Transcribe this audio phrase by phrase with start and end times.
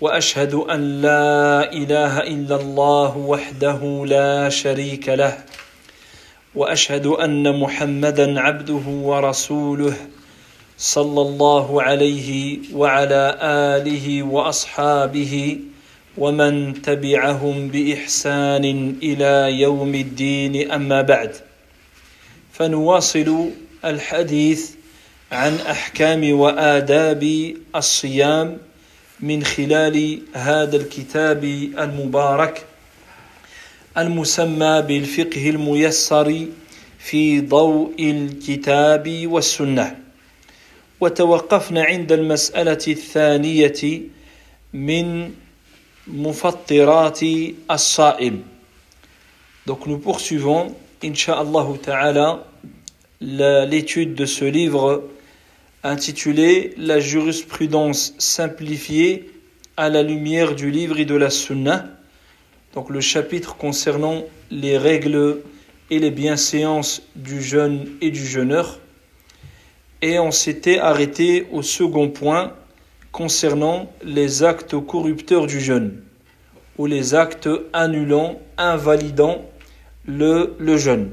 [0.00, 5.38] وأشهد أن لا إله إلا الله وحده لا شريك له
[6.54, 9.96] وأشهد أن محمدا عبده ورسوله
[10.78, 13.38] صلى الله عليه وعلى
[13.76, 15.58] آله وأصحابه
[16.18, 20.70] ومن تبعهم بإحسان إلى يوم الدين.
[20.70, 21.36] أما بعد
[22.52, 23.50] فنواصل
[23.84, 24.70] الحديث
[25.32, 28.58] عن أحكام وآداب الصيام
[29.20, 31.44] من خلال هذا الكتاب
[31.78, 32.66] المبارك
[33.98, 36.46] المسمى بالفقه الميسر
[36.98, 39.96] في ضوء الكتاب والسنة.
[41.00, 44.00] وتوقفنا عند المسألة الثانية
[44.72, 45.30] من
[46.06, 47.20] مفطرات
[47.70, 48.42] الصائم.
[49.66, 52.44] Donc nous poursuivons, Inch'Allah Ta'ala,
[53.20, 55.02] l'étude de ce livre
[55.85, 59.31] intitulé La jurisprudence simplifiée
[59.77, 61.87] à la lumière du livre et de la sunna.
[62.73, 65.41] Donc le chapitre concernant les règles
[65.89, 68.79] et les bienséances du jeûne et du jeûneur.
[70.01, 72.53] Et on s'était arrêté au second point
[73.11, 76.01] concernant les actes corrupteurs du jeûne
[76.77, 79.45] ou les actes annulant, invalidant
[80.05, 81.11] le, le jeûne.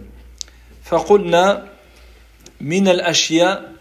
[0.89, 1.69] فقلنا
[2.61, 3.72] من الأشياء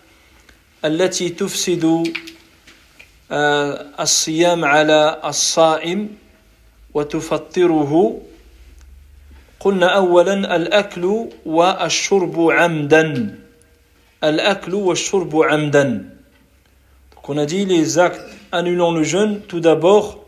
[0.85, 2.13] التي تفسد
[3.99, 6.15] الصيام على الصائم
[6.93, 8.21] وتفطره
[9.59, 13.35] قلنا اولا الاكل والشرب عمدا
[14.23, 16.17] الاكل والشرب عمدا
[17.15, 18.21] Donc on a dit les actes
[18.53, 20.23] annulant le jeûne, tout d'abord,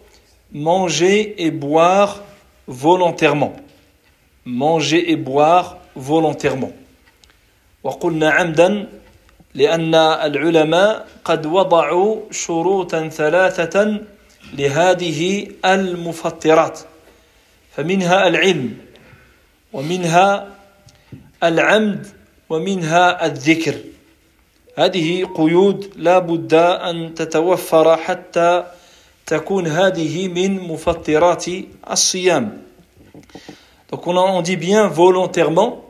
[0.52, 2.22] manger et boire
[2.68, 3.56] volontairement.
[4.46, 6.72] Manger et boire volontairement.
[7.84, 8.88] وقلنا عمدا
[9.55, 14.01] لأن العلماء قد وضعوا شروطا ثلاثة
[14.59, 16.81] لهذه المفطرات
[17.77, 18.77] فمنها العلم
[19.73, 20.49] ومنها
[21.43, 22.07] العمد
[22.51, 23.75] ومنها الذكر.
[24.79, 28.65] هذه قيود لا بد أن تتوفر حتى
[29.27, 31.45] تكون هذه من مفطرات
[31.91, 32.63] الصيام.
[33.91, 35.85] Donc on, on dit bien volontairement,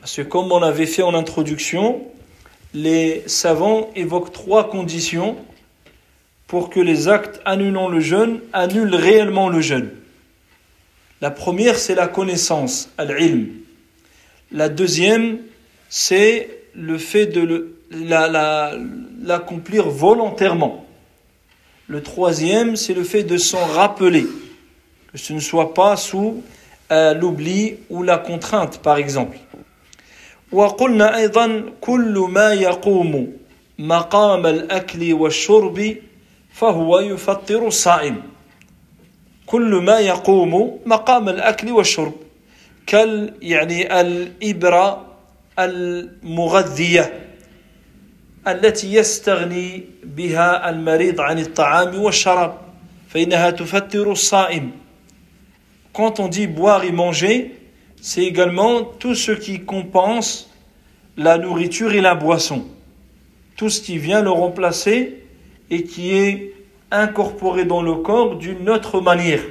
[0.00, 2.00] parce que comme on avait fait en introduction,
[2.74, 5.36] les savants évoquent trois conditions
[6.46, 9.90] pour que les actes annulant le jeûne annulent réellement le jeûne.
[11.20, 13.48] La première, c'est la connaissance, al-ilm.
[14.52, 15.38] La deuxième,
[15.88, 17.74] c'est le fait de
[19.22, 20.86] l'accomplir volontairement.
[21.88, 24.26] Le troisième, c'est le fait de s'en rappeler,
[25.12, 26.42] que ce ne soit pas sous
[26.92, 29.38] euh, l'oubli ou la contrainte, par exemple.
[30.52, 33.32] وقلنا أيضا كل ما يقوم
[33.78, 35.96] مقام الأكل والشرب
[36.52, 38.22] فهو يفطر الصائم.
[39.46, 42.12] كل ما يقوم مقام الأكل والشرب
[42.86, 45.06] كال يعني الإبرة
[45.58, 47.28] المغذية
[48.48, 52.58] التي يستغني بها المريض عن الطعام والشراب
[53.08, 54.70] فإنها تفطر الصائم.
[55.92, 57.57] Quand on dit boire et manger
[58.00, 60.50] c'est également tout ce qui compense
[61.16, 62.64] la nourriture et la boisson.
[63.56, 65.24] Tout ce qui vient le remplacer
[65.70, 66.54] et qui est
[66.90, 69.42] incorporé dans le corps d'une autre manière.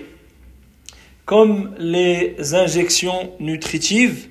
[1.25, 4.29] Comme les injections nutritives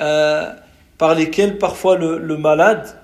[0.00, 0.52] euh,
[0.98, 2.96] par lesquelles parfois le, malade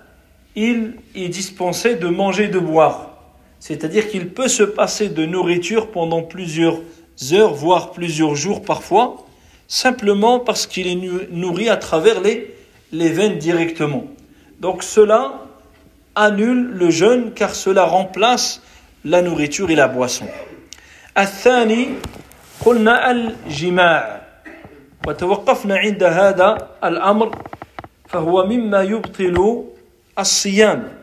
[0.55, 3.11] est dispensé de manger et de boire.
[3.59, 6.81] C'est-à-dire qu'il peut se passer de nourriture pendant plusieurs
[7.33, 9.27] heures, voire plusieurs jours parfois,
[9.72, 12.56] simplement parce qu'il est nourri à travers les,
[12.92, 14.06] les veines directement.
[14.60, 15.42] Donc cela
[16.16, 18.62] annule le jeûne car cela remplace
[19.06, 20.28] la nourriture et la boisson.
[21.18, 21.88] الثاني
[22.66, 24.22] قلنا الجماع
[25.08, 27.38] وتوقفنا عند هذا الأمر
[28.08, 29.64] فهو مما يبطل
[30.20, 30.94] الصيام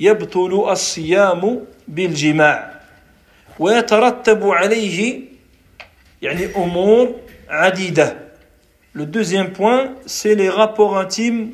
[0.00, 2.80] يبطل الصيام بالجماع
[3.58, 5.20] ويترتب عليه
[6.22, 7.14] يعني أمور
[7.48, 8.14] adida.
[8.92, 11.52] Le deuxième point, c'est les rapports intimes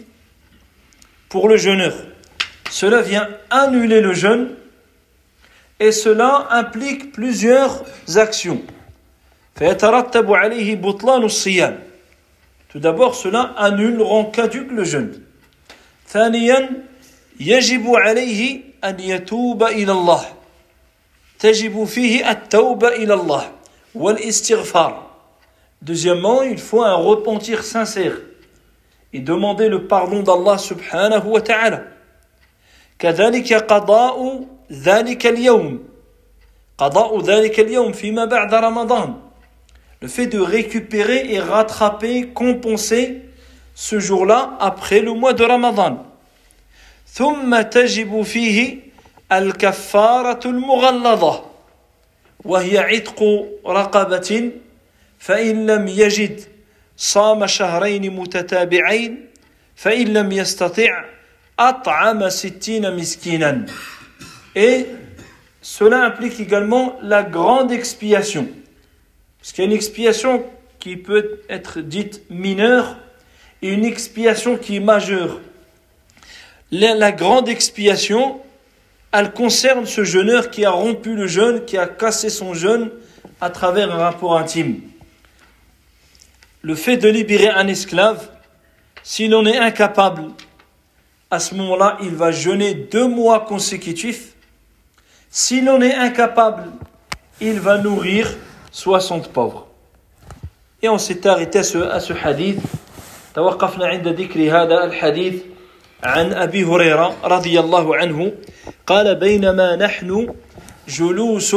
[1.28, 1.94] pour le jeûneur.
[2.70, 4.54] Cela vient annuler le jeûne
[5.80, 7.84] et cela implique plusieurs
[8.16, 8.62] actions.
[9.54, 11.78] فيترتب عليه بطلان الصيام
[12.68, 15.20] Tout d'abord, cela annule, rend caduque le jeûne.
[16.08, 16.70] ثانيا
[17.40, 20.24] يجب عليه أن يتوب إلى الله
[21.38, 23.52] تجب فيه التوبة إلى الله
[23.94, 25.07] والاستغفار
[25.82, 28.16] Deuxièmement, il faut un repentir sincère
[29.12, 31.84] et demander le pardon d'Allah subhanahu wa ta'ala.
[32.98, 35.82] كذلك قضاء ذلك اليوم
[36.78, 39.14] قضاء ذلك اليوم فيما بعد رمضان
[40.00, 43.22] le fait de récupérer et rattraper, compenser
[43.74, 46.04] ce jour-là après le mois de Ramadan.
[47.06, 48.78] ثم تجب فيه
[49.32, 51.44] الكفارة المغلظة
[52.44, 54.50] وهي عتق رقبة
[55.18, 56.40] فإن لم يجد
[56.96, 59.26] صام شهرين متتابعين
[59.76, 61.04] فإن لم يستطع
[61.58, 63.66] أطعم ستين مسكينا
[64.56, 64.86] Et
[65.62, 68.48] cela implique également la grande expiation.
[69.40, 70.44] Parce qu'il y a une expiation
[70.78, 72.96] qui peut être dite mineure
[73.62, 75.40] et une expiation qui est majeure.
[76.70, 78.40] La, grande expiation,
[79.12, 82.90] elle concerne ce jeûneur qui a rompu le jeûne, qui a cassé son jeûne
[83.40, 84.80] à travers un rapport intime.
[86.62, 88.28] Le fait de libérer un esclave,
[89.02, 90.30] s'il en est incapable,
[91.30, 94.34] à ce moment-là, il va jeûner deux mois consécutifs.
[95.30, 96.70] S'il en est incapable,
[97.40, 98.34] il va nourrir
[98.70, 99.66] 60 pauvres.
[100.80, 101.62] Et on s'est arrêté à
[102.00, 102.60] ce hadith.
[103.34, 105.34] توقفنا عند ذكر هذا الحديث
[106.02, 108.32] عن أبي هريرة رضي الله عنه
[108.86, 110.34] قال بينما نحن
[110.88, 111.56] جلوس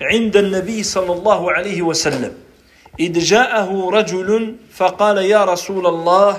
[0.00, 2.32] عند النبي صلى الله عليه وسلم
[2.99, 6.37] إذ جاءه رجل فقال يا رسول الله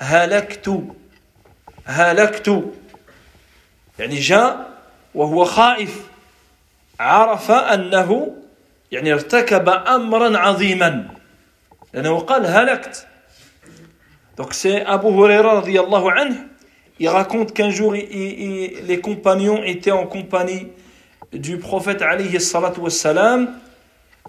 [0.00, 0.82] هلكت
[1.84, 2.64] هلكت
[3.98, 4.68] يعني جاء
[5.14, 6.06] وهو خائف
[7.00, 8.34] عرف أنه
[8.92, 11.08] يعني ارتكب أمرا عظيما
[11.94, 13.06] لأنه قال هلكت
[14.38, 16.36] Donc c'est Abu Huraira radiallahu anhu,
[17.00, 20.68] il raconte qu'un jour il, il, les compagnons étaient en compagnie
[21.32, 23.48] du prophète alayhi salatu wassalam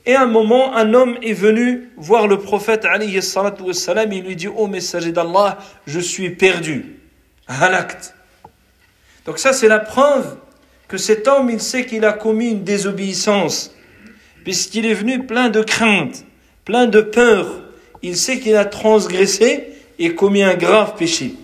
[0.10, 4.24] et à un moment un homme est venu voir le prophète alayhi salatu wassalam il
[4.24, 6.96] lui dit Oh messager d'Allah, je suis perdu.
[7.48, 8.16] Halakt.
[9.28, 10.38] Donc ça c'est la preuve
[10.88, 13.72] que cet homme il sait qu'il a commis une désobéissance
[14.44, 16.26] puisqu'il est venu plein de crainte,
[16.66, 17.62] plein de peur.
[18.02, 21.36] Il sait qu'il a transgressé et commis un grave péché.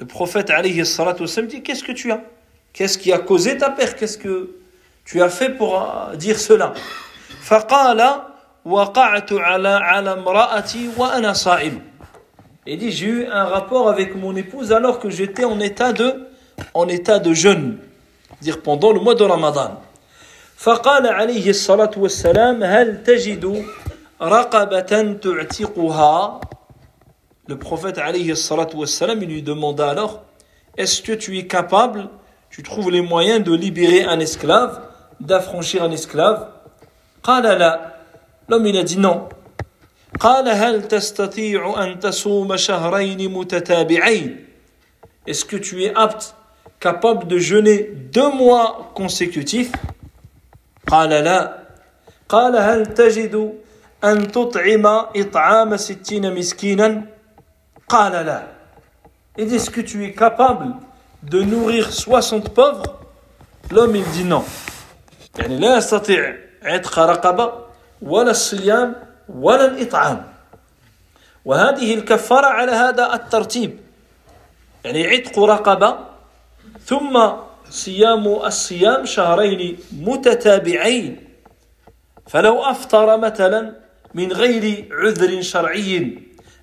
[0.00, 2.22] Le prophète alayhi salatu dit Qu'est-ce que tu as?
[2.77, 4.55] Qu'est-ce qui a causé ta perte Qu'est-ce que
[5.05, 6.73] tu as fait pour euh, dire cela
[12.65, 16.27] Il dit J'ai eu un rapport avec mon épouse alors que j'étais en état de,
[16.73, 17.77] en état de jeûne
[18.43, 19.81] dire pendant le mois de Ramadan.
[20.57, 23.65] فقال عليه الصلاة والسلام هل تجد
[24.21, 26.41] رقبة تعتقها
[27.45, 30.23] Le prophète alayhi salatu wassalam, il lui demanda alors
[30.77, 32.07] Est-ce que tu es capable,
[32.50, 34.80] tu trouves les moyens de libérer un esclave,
[35.20, 36.48] d'affranchir un esclave.
[38.48, 39.28] L'homme il a dit non.
[45.26, 46.34] Est-ce que tu es apte,
[46.80, 49.70] capable de jeûner deux mois consécutifs?
[59.36, 60.74] Il dit, est-ce que tu es capable
[61.22, 62.98] de nourrir 60 pauvres
[63.70, 64.44] L'homme, il dit non.
[65.38, 67.52] يعني لا يستطيع عتق رقبة
[68.02, 68.94] ولا الصيام
[69.28, 70.32] ولا الإطعام
[71.44, 73.78] وهذه الكفارة على هذا الترتيب
[74.84, 75.98] يعني عتق رقبة
[76.86, 77.28] ثم
[77.70, 81.28] صيام الصيام شهرين متتابعين
[82.26, 83.76] فلو افطر مثلا
[84.14, 86.18] من غير عذر شرعي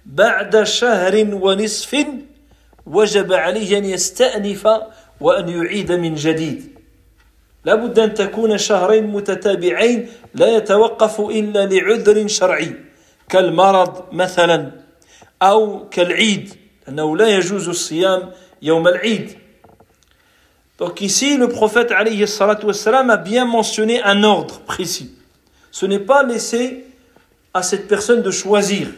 [0.06, 2.06] بعد شهر ونصف
[2.86, 4.68] وجب عليه أن يستأنف
[5.22, 6.80] وأن يعيد من جديد
[7.66, 12.76] لابد أن تكون شهرين متتابعين لا يتوقف إلا لعذر شرعي
[13.30, 14.72] كالمرض مثلا
[15.42, 16.54] أو كالعيد
[16.90, 19.38] انه لا يجوز الصيام يوم العيد
[20.78, 21.94] Donc ici, le prophète
[22.64, 25.16] wassalam, a bien mentionné un ordre précis.
[25.72, 26.86] Ce n'est pas laissé
[27.54, 28.90] à cette personne de choisir.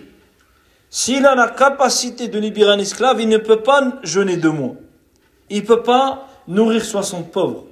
[0.90, 4.76] S'il a la capacité de libérer un esclave, il ne peut pas jeûner deux mois.
[5.50, 7.66] Il ne peut pas nourrir 60 pauvres.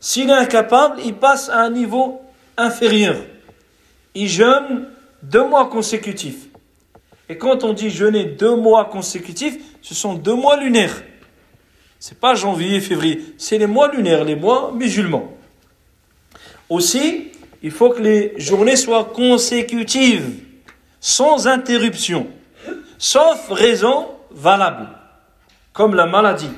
[0.00, 2.20] S'il est incapable, il passe à un niveau
[2.56, 3.16] inférieur.
[4.14, 4.88] Il jeûne
[5.22, 6.46] deux mois consécutifs.
[7.28, 11.02] Et quand on dit jeûner deux mois consécutifs, ce sont deux mois lunaires.
[11.98, 15.32] C'est pas janvier, février, c'est les mois lunaires, les mois musulmans.
[16.68, 20.30] Aussi, il faut que les journées soient consécutives,
[21.00, 22.28] sans interruption,
[22.98, 24.88] sauf raison valable,
[25.72, 26.50] comme la maladie,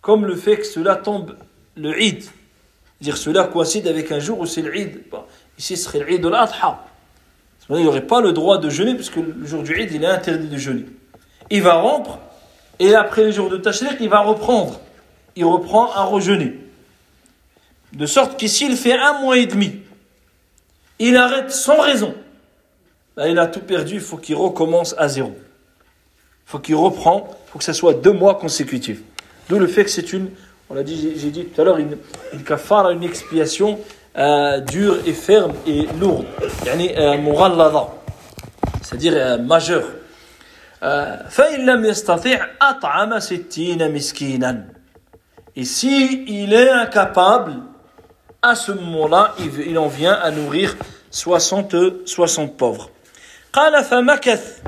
[0.00, 1.36] comme le fait que cela tombe
[1.76, 2.24] le Eid.
[3.00, 5.02] Dire cela coïncide avec un jour où c'est le Eid.
[5.58, 6.84] Ici, ce serait le Eid de l'Adha.
[7.70, 10.48] Il n'aurait pas le droit de jeûner, puisque le jour du Eid, il est interdit
[10.48, 10.86] de jeûner.
[11.50, 12.18] Il va rompre,
[12.78, 14.80] et après les jours de Tashriq, il va reprendre.
[15.36, 16.58] Il reprend à rejeûner.
[17.92, 19.80] De sorte qu'ici, il fait un mois et demi.
[20.98, 22.14] Il arrête sans raison
[23.15, 25.33] Ben, il a tout perdu, il faut qu'il recommence à zéro.
[25.35, 29.01] Il faut qu'il reprend, il faut que ce soit deux mois consécutifs.
[29.49, 30.29] D'où le fait que c'est une,
[30.69, 31.97] on l'a dit, j'ai dit tout à l'heure, une,
[32.33, 33.79] une kafara, une expiation
[34.17, 36.25] euh, dure et ferme et lourde.
[36.65, 37.15] Yani euh,
[38.81, 39.93] c'est-à-dire euh, majeure.
[41.29, 44.65] فإن لم يستطيع أطعم ستين مسكينا
[45.55, 47.53] Et si il est incapable,
[48.43, 50.75] à ce moment-là, il en vient à nourrir
[51.09, 52.91] 60, 60 pauvres.
[53.52, 54.62] قال فمكث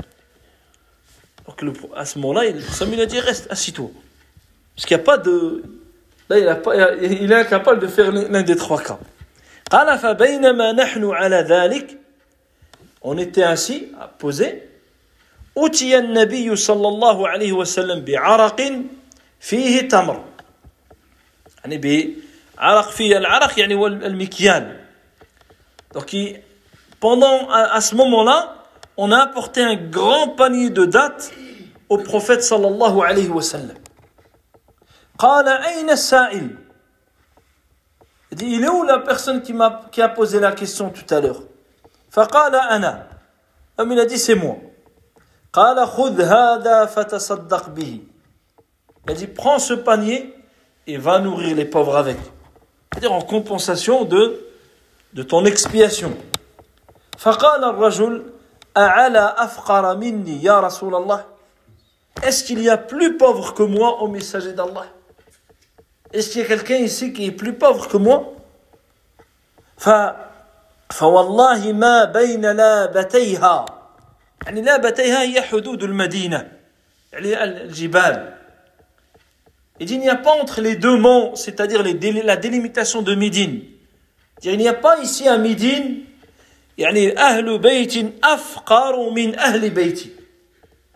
[1.47, 1.61] Donc
[1.95, 3.91] à ce moment-là, Samuel a dit reste, assis-toi.
[4.75, 5.63] Parce qu'il n'y a pas de.
[6.27, 8.99] Là, il, a pas, il est incapable de faire l'un des trois cas.
[9.71, 11.97] قال فبينما نحن على ذلك
[13.01, 14.61] on était ainsi posé
[15.57, 18.61] أتي النبي صلى الله عليه وسلم بعرق
[19.39, 20.23] فيه تمر
[21.63, 21.77] يعني
[22.57, 24.79] بعرق فيه العرق يعني هو المكيال
[25.95, 26.15] donc
[26.99, 28.64] pendant à, à ce moment-là
[28.96, 31.32] on a apporté un grand panier de dattes
[31.88, 33.76] au prophète صلى الله عليه وسلم
[35.18, 36.56] قال أين السائل
[38.32, 41.14] Il dit, il est où la personne qui, m'a, qui a posé la question tout
[41.14, 41.42] à l'heure
[42.10, 43.06] فقال أنا
[43.78, 44.56] Homme, il a dit, c'est moi.
[45.52, 48.00] قال خذ هذا فتصدق به.
[49.06, 50.34] Il a dit, prends ce panier
[50.86, 52.18] et va nourrir les pauvres avec.
[52.92, 54.44] C'est-à-dire en compensation de,
[55.14, 56.12] de ton expiation.
[57.18, 58.22] فقال الرجل
[58.76, 61.24] أعلى أفقر مني يا رسول الله
[62.22, 64.86] Est-ce qu'il y a plus pauvre que moi au messager d'Allah
[66.12, 68.34] est-ce qu'il y a quelqu'un ici qui est plus pauvre que moi
[69.78, 69.88] ف
[70.90, 73.64] فوالله ما بين لابتيها
[74.44, 76.52] يعني لابتيها هي حدود المدينة
[77.12, 78.40] يعني الجبال
[79.80, 83.62] Il dit il n'y a pas entre les deux monts, c'est-à-dire la délimitation de Médine.
[84.42, 86.00] Il n'y a pas ici à Médine,
[86.78, 90.10] يعني أهل بيت أفقر من أهل بيتي.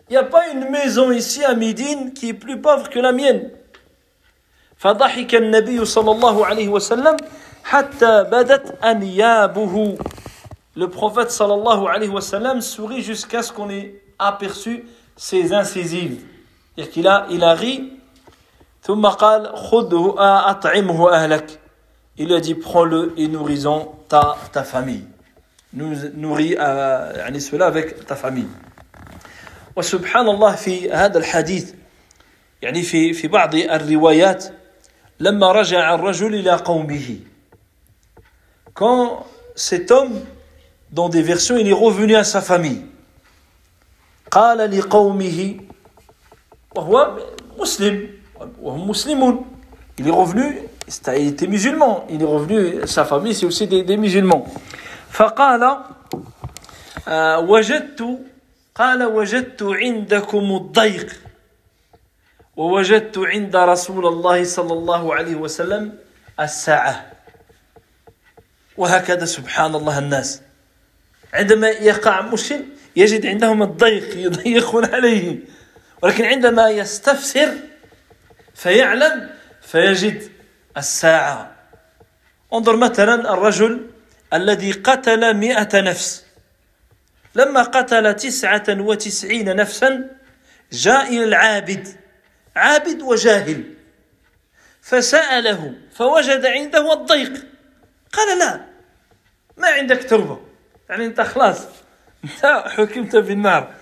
[0.07, 3.11] Il n'y a pas une maison ici à Médine qui est plus pauvre que la
[3.11, 3.51] mienne.
[4.77, 7.17] فضحك النبي صلى الله عليه وسلم
[7.63, 9.97] حتى بدت أنيابه
[10.77, 14.83] Le prophète sallallahu alayhi wa sallam sourit jusqu'à ce qu'on ait aperçu
[15.15, 16.19] ses incisives.
[16.75, 17.91] C'est-à-dire qu'il a, il a ri.
[18.83, 20.15] ثم قال خذه
[20.49, 21.59] أطعمه أهلك.
[22.17, 25.05] Il a dit prends-le et nourrissons ta, ta famille.
[25.73, 28.47] Nous, nourris euh, يعني cela avec ta famille.
[29.75, 31.73] وسبحان الله في هذا الحديث
[32.61, 34.45] يعني في في بعض الروايات
[35.19, 37.19] لما رجع الرجل إلى قومه
[38.73, 40.23] quand cet homme
[40.91, 42.85] dans des versions il est revenu à sa famille
[44.31, 45.59] قال لقومه
[46.75, 47.17] وهو
[47.59, 48.09] مسلم
[48.61, 49.45] وهم مسلمون
[49.99, 50.59] il est revenu
[51.07, 54.45] il était musulman il est revenu sa famille c'est aussi des, des musulmans
[55.10, 55.84] فقال
[57.38, 58.18] وجدت
[58.74, 61.20] قال وجدت عندكم الضيق.
[62.56, 65.98] ووجدت عند رسول الله صلى الله عليه وسلم
[66.40, 67.12] الساعة.
[68.76, 70.42] وهكذا سبحان الله الناس.
[71.34, 72.64] عندما يقع مشكل
[72.96, 75.38] يجد عندهم الضيق يضيقون عليه
[76.02, 77.54] ولكن عندما يستفسر
[78.54, 79.30] فيعلم
[79.62, 80.22] فيجد
[80.76, 81.56] الساعة.
[82.52, 83.89] انظر مثلا الرجل
[84.32, 86.24] الذي قتل مئة نفس.
[87.34, 90.16] لما قتل تسعة وتسعين نفسا
[90.72, 91.88] جاء إلى العابد
[92.56, 93.74] عابد وجاهل.
[94.82, 97.46] فسأله فوجد عنده الضيق.
[98.12, 98.60] قال لا
[99.56, 100.40] ما عندك توبة
[100.88, 101.66] يعني أنت خلاص
[102.24, 103.74] أنت حكمت بالنار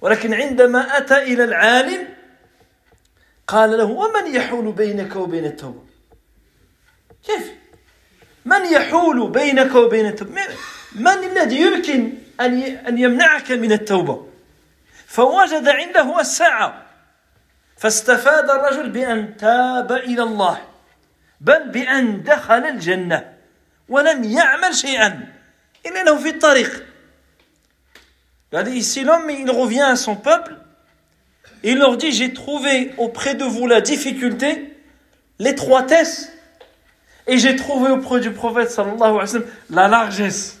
[0.00, 2.08] ولكن عندما أتى إلى العالم
[3.46, 5.82] قال له ومن يحول بينك وبين التوبة؟
[7.24, 7.52] كيف؟
[8.44, 10.40] من يحول بينك وبين التوبة؟
[10.94, 14.26] من الذي يمكن أن يمنعك من التوبة؟
[15.06, 16.82] فوجد عنده الساعة.
[17.76, 20.60] فاستفاد الرجل بأن تاب إلى الله
[21.40, 23.32] بل بأن دخل الجنة
[23.88, 25.28] ولم يعمل شيئا
[25.86, 26.86] إلا أنه في الطريق.
[28.66, 30.54] Ici, l'homme, il revient à son peuple
[31.64, 34.76] et il leur dit J'ai trouvé auprès de vous la difficulté,
[35.38, 36.32] l'étroitesse,
[37.26, 40.58] Et j'ai trouvé auprès du prophète sallallahu alayhi wa la largesse.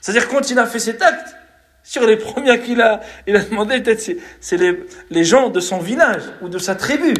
[0.00, 1.34] C'est-à-dire quand il a fait cet acte,
[1.82, 4.10] sur les premiers qu'il a, il a demandé, peut-être
[4.40, 7.14] c'est les, les gens de son village ou de sa tribu.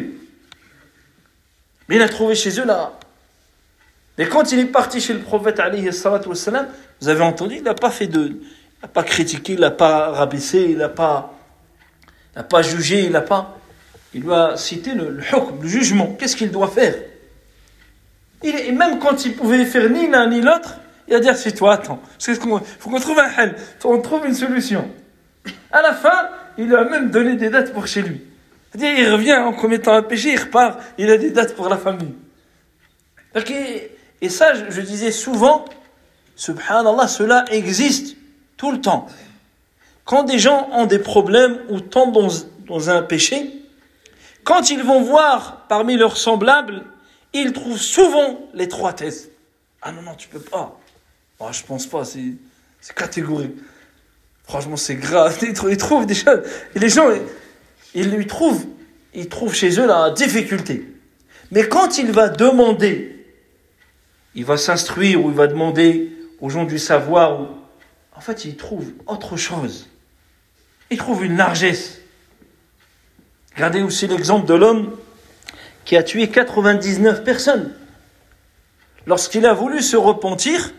[1.87, 2.93] Mais il a trouvé chez eux là.
[4.17, 6.67] Et quand il est parti chez le prophète alayhi wassalam,
[7.01, 10.11] vous avez entendu, il n'a pas fait de, il n'a pas critiqué, il n'a pas
[10.11, 11.33] rabaissé, il n'a pas,
[12.35, 13.59] il pas jugé, il n'a pas,
[14.13, 16.15] il lui a cité le, le, jugement.
[16.17, 16.95] Qu'est-ce qu'il doit faire?
[18.45, 20.75] Et même quand il pouvait faire ni l'un ni l'autre,
[21.07, 24.35] il a dit c'est toi, attends, il faut qu'on trouve un hal, on trouve une
[24.35, 24.87] solution.
[25.71, 28.21] À la fin, il lui a même donné des dates pour chez lui.
[28.77, 32.13] Il revient en commettant un péché, il repart, il a des dates pour la famille.
[34.21, 35.65] Et ça, je disais souvent,
[36.35, 38.15] subhanallah, cela existe
[38.57, 39.07] tout le temps.
[40.03, 42.31] Quand des gens ont des problèmes ou tombent
[42.67, 43.53] dans un péché,
[44.43, 46.83] quand ils vont voir parmi leurs semblables,
[47.41, 49.29] ils trouvent souvent les trois thèses.
[49.81, 50.79] Ah non, non, tu peux pas.
[51.39, 52.35] Oh, je pense pas, c'est
[52.95, 53.55] catégorique.
[54.43, 55.37] Franchement, c'est grave.
[55.41, 56.05] Ils trouvent,
[56.75, 57.09] les gens,
[57.93, 58.65] ils lui trouvent,
[59.53, 60.85] chez eux la difficulté.
[61.51, 63.25] Mais quand il va demander,
[64.33, 66.11] il va s'instruire ou il va demander
[66.41, 67.49] aux gens du savoir,
[68.15, 69.87] en fait, il trouve autre chose.
[70.89, 71.99] Il trouve une largesse.
[73.55, 74.97] Regardez aussi l'exemple de l'homme
[75.85, 77.73] qui a tué 99 personnes.
[79.05, 80.73] Lorsqu'il a voulu se repentir,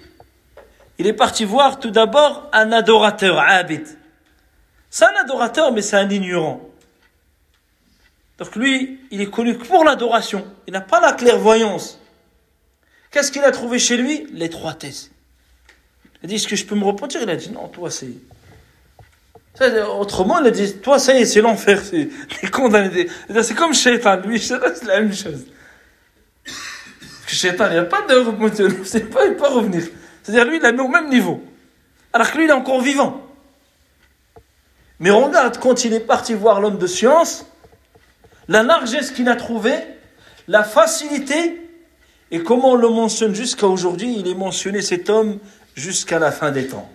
[0.98, 3.86] il est parti voir tout d'abord un adorateur, Abid.
[4.90, 6.60] C'est un adorateur, mais c'est un ignorant.
[8.38, 10.46] Donc lui, il est connu pour l'adoration.
[10.66, 12.00] Il n'a pas la clairvoyance.
[13.10, 14.26] Qu'est-ce qu'il a trouvé chez lui?
[14.78, 15.10] Thèses.
[16.22, 17.22] Il a dit, est-ce que je peux me repentir?
[17.22, 18.10] Il a dit, non, toi, c'est...
[19.98, 23.08] Autrement, il a dit, toi, ça y est, c'est l'enfer, c'est condamné.
[23.42, 25.46] C'est comme Shaitan, lui, c'est la même chose.
[26.44, 29.82] Parce que Shaitan, il n'y a pas de repentir, il pas, il peut revenir.
[30.22, 31.42] C'est-à-dire, lui, il la mis au même niveau.
[32.12, 33.22] Alors que lui, il est encore vivant.
[35.00, 37.46] Mais regarde, quand il est parti voir l'homme de science,
[38.48, 39.78] la largesse qu'il a trouvée,
[40.48, 41.60] la facilité,
[42.30, 45.38] et comment on le mentionne jusqu'à aujourd'hui, il est mentionné cet homme
[45.74, 46.90] jusqu'à la fin des temps.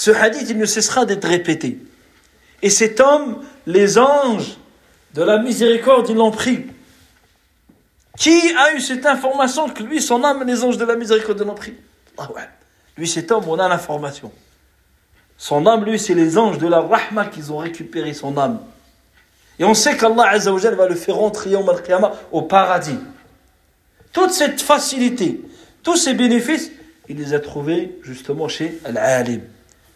[0.00, 1.78] Ce hadith, il ne cessera d'être répété.
[2.62, 4.56] Et cet homme, les anges
[5.12, 6.64] de la miséricorde, ils l'ont pris.
[8.16, 11.54] Qui a eu cette information que lui, son âme, les anges de la miséricorde l'ont
[11.54, 11.74] pris?
[12.96, 14.32] Lui, cet homme, on a l'information.
[15.36, 18.58] Son âme, lui, c'est les anges de la rahma qui ont récupéré son âme.
[19.58, 21.54] Et on sait qu'Allah va le faire rentrer
[22.32, 22.98] au paradis.
[24.14, 25.42] Toute cette facilité,
[25.82, 26.70] tous ces bénéfices,
[27.06, 29.42] il les a trouvés justement chez Al-Alim.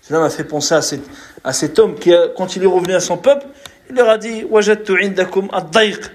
[0.07, 1.01] Cela m'a fait penser à cet,
[1.43, 3.47] à cet homme qui, quand il est revenu à son peuple,
[3.88, 6.11] il leur a dit Wajadtu indakum ad-dayq.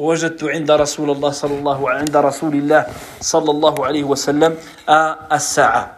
[0.00, 2.86] وجدت عند رسول الله صلى الله عند رسول الله
[3.20, 4.56] صلى الله عليه وسلم
[5.32, 5.96] الساعة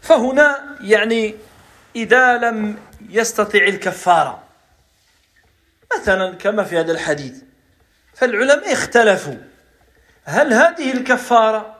[0.00, 1.34] فهنا يعني
[1.96, 2.76] إذا لم
[3.10, 4.42] يستطع الكفارة
[5.98, 7.34] مثلا كما في هذا الحديث
[8.14, 9.36] فالعلماء اختلفوا
[10.24, 11.76] هل هذه الكفارة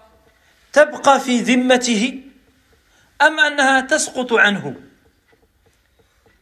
[0.73, 2.22] تبقى في ذمته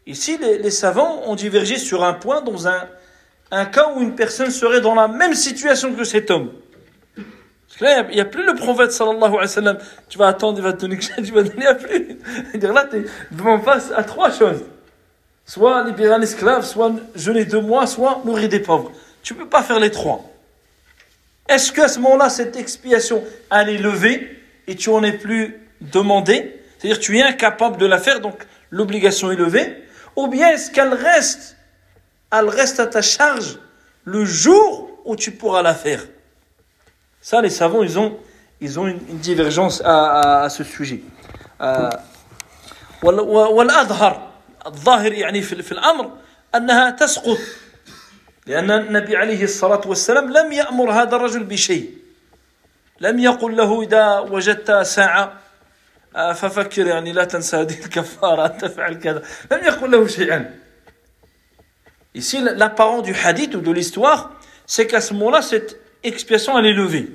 [0.06, 2.88] Ici, les, savants ont divergé sur un point dans un,
[3.50, 6.52] un cas où une personne serait dans la même situation que cet homme.
[7.14, 9.78] Parce que là, il n'y a, plus le prophète sallallahu alayhi wa sallam.
[10.08, 12.18] Tu vas attendre, il va te donner tu vas donner, il n'y a plus.
[12.60, 14.64] Là, tu es devant face à trois choses.
[15.44, 18.90] Soit libérer un esclave, soit jeûner deux mois, soit nourrir des pauvres.
[19.22, 20.24] Tu ne peux pas faire les trois.
[21.48, 25.60] Est-ce qu'à ce, ce moment-là, cette expiation, elle est levée et tu en es plus
[25.80, 26.59] demandé?
[26.79, 29.83] C'est-à-dire tu es incapable de la faire, donc l'obligation est levée
[30.15, 31.55] Ou bien est-ce qu'elle reste
[32.31, 33.59] elle reste à ta charge
[34.03, 36.01] le jour où tu pourras la faire.
[37.21, 38.17] Ça, les savants, ils ont,
[38.61, 41.01] ils ont une, une divergence à, à, à, ce sujet.
[43.03, 44.31] والأظهر
[44.65, 46.11] الظاهر يعني في, في الأمر
[46.55, 47.38] أنها تسقط
[48.47, 51.89] لأن النبي عليه الصلاة والسلام لم يأمر هذا الرجل بشيء
[52.99, 55.33] لم يقل له إذا وجدت ساعة
[56.15, 60.65] ففكر يعني لا تنسى هذه الكفارة تفعل كذا لم يقل له شيئا
[62.15, 64.31] Ici, l'apparent du hadith ou de l'histoire,
[64.65, 67.09] c'est qu'à ce moment-là, cette expiation, elle est levée.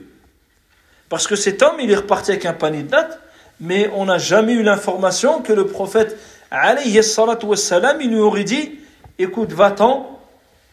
[1.09, 3.18] Parce que cet homme, il est reparti avec un panier de dates,
[3.61, 6.18] mais on n'a jamais eu l'information que le prophète,
[6.51, 8.79] alayhi salatu wassalam, il lui aurait dit,
[9.18, 10.20] écoute, va-t'en,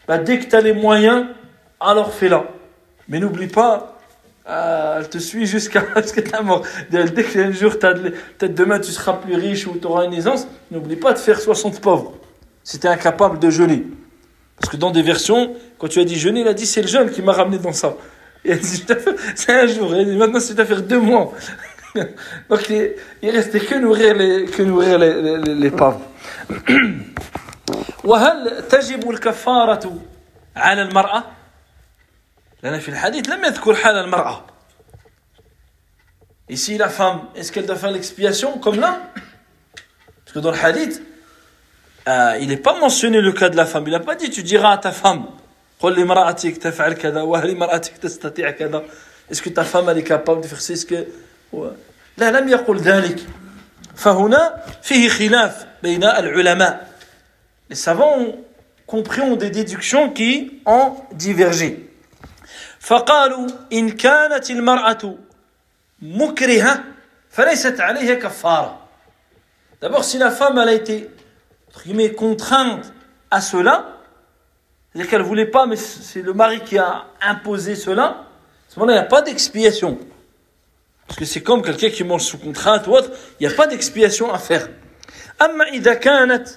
[0.06, 1.26] bah, dès que tu as les moyens,
[1.80, 2.44] alors fais-la.
[3.08, 3.91] Mais n'oublie pas,
[4.48, 6.62] euh, elle te suit jusqu'à ce que tu mort.
[6.90, 10.96] Dès qu'un jour, peut-être demain, tu seras plus riche ou tu auras une aisance, n'oublie
[10.96, 12.14] pas de faire 60 pauvres.
[12.64, 13.84] Si tu es incapable de jeûner.
[14.58, 16.88] Parce que dans des versions, quand tu as dit jeûner, il a dit c'est le
[16.88, 17.94] jeûne qui m'a ramené dans ça.
[18.44, 18.84] Il a dit,
[19.34, 19.94] c'est un jour.
[19.94, 21.32] Il a dit, maintenant, c'est à faire deux mois.
[22.48, 26.00] Donc, il, il restait que nourrir les, que nourrir les, les, les pauvres.
[28.04, 29.98] وهل تجب الكفارة
[30.56, 31.24] على المرأة؟
[32.62, 34.44] لأن في الحديث لم يذكر حال المرأة.
[36.50, 39.00] Ici, la femme, est-ce qu'elle doit faire l'expiation comme là
[40.24, 41.02] Parce que dans le hadith,
[42.08, 43.84] euh, il n'est pas mentionné le cas de la femme.
[43.86, 45.26] Il n'a pas dit tu diras à ta femme
[49.30, 51.06] est-ce que ta femme elle est capable de faire ça est-ce que
[52.18, 53.26] لا لم يقل ذلك
[53.94, 56.88] فهنا فيه خلاف بين العلماء
[57.70, 58.36] les savants ont
[58.86, 61.88] compris ont des déductions qui ont divergé
[62.82, 65.18] فقالوا إن كانت المرأة
[66.02, 66.84] مكرهة
[67.30, 68.88] فليست عليها كفارة
[69.80, 71.08] D'abord, si la femme elle a été
[72.16, 72.92] contrainte
[73.30, 73.98] à cela,
[74.92, 78.24] c'est-à-dire qu'elle ne voulait pas, mais c'est le mari qui a imposé cela, à
[78.68, 79.98] ce moment-là, il n'y a pas d'expiation.
[81.06, 83.66] Parce que c'est comme quelqu'un qui mange sous contrainte ou autre, il n'y a pas
[83.68, 84.68] d'expiation à faire.
[85.42, 86.48] أما إذا كانت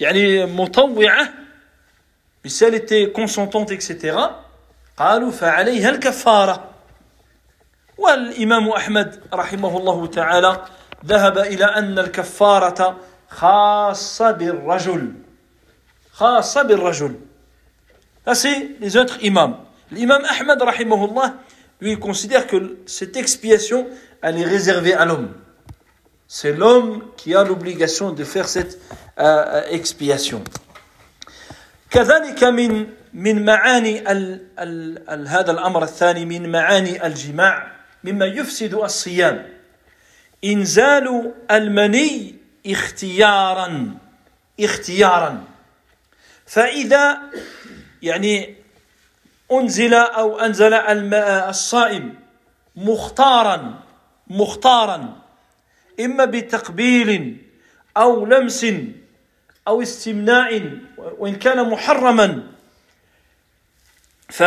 [0.00, 1.28] يعني مطوعة
[2.44, 4.16] mais si elle était consentante etc
[5.01, 6.69] قالوا فعليها الكفارة
[7.97, 10.65] والإمام أحمد رحمه الله تعالى
[11.05, 12.97] ذهب إلى أن الكفارة
[13.29, 15.13] خاصة بالرجل
[16.11, 17.15] خاصة بالرجل
[18.23, 19.55] Ça, c'est les autres imams.
[19.91, 21.33] L'imam Ahmad, rahimahullah,
[21.81, 23.87] lui, il considère que cette expiation,
[24.21, 25.33] elle est réservée à l'homme.
[26.27, 28.77] C'est l'homme qui a l'obligation de faire cette
[29.17, 30.43] euh, expiation.
[31.89, 37.71] كذلك من من معاني ال ال ال هذا الأمر الثاني من معاني الجماع
[38.03, 39.49] مما يفسد الصيام.
[40.45, 42.35] إنزال المني
[42.67, 43.97] اختيارا
[44.59, 45.43] اختيارا.
[46.45, 47.17] فإذا
[48.01, 48.55] يعني
[49.51, 52.15] أنزل أو أنزل الصائم
[52.75, 53.79] مختارا
[54.27, 55.21] مختارا
[55.99, 57.37] إما بتقبيل
[57.97, 58.65] أو لمس
[59.67, 62.43] أو استمناء وإن كان محرما
[64.30, 64.42] ف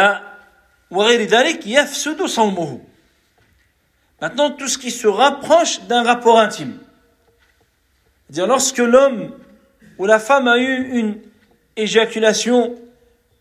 [0.91, 2.81] وغير ذلك يفسد صومه
[4.21, 6.77] Maintenant, tout ce qui se rapproche d'un rapport intime.
[8.25, 9.33] C'est-à-dire, lorsque l'homme
[9.97, 11.21] ou la femme a eu une
[11.77, 12.75] éjaculation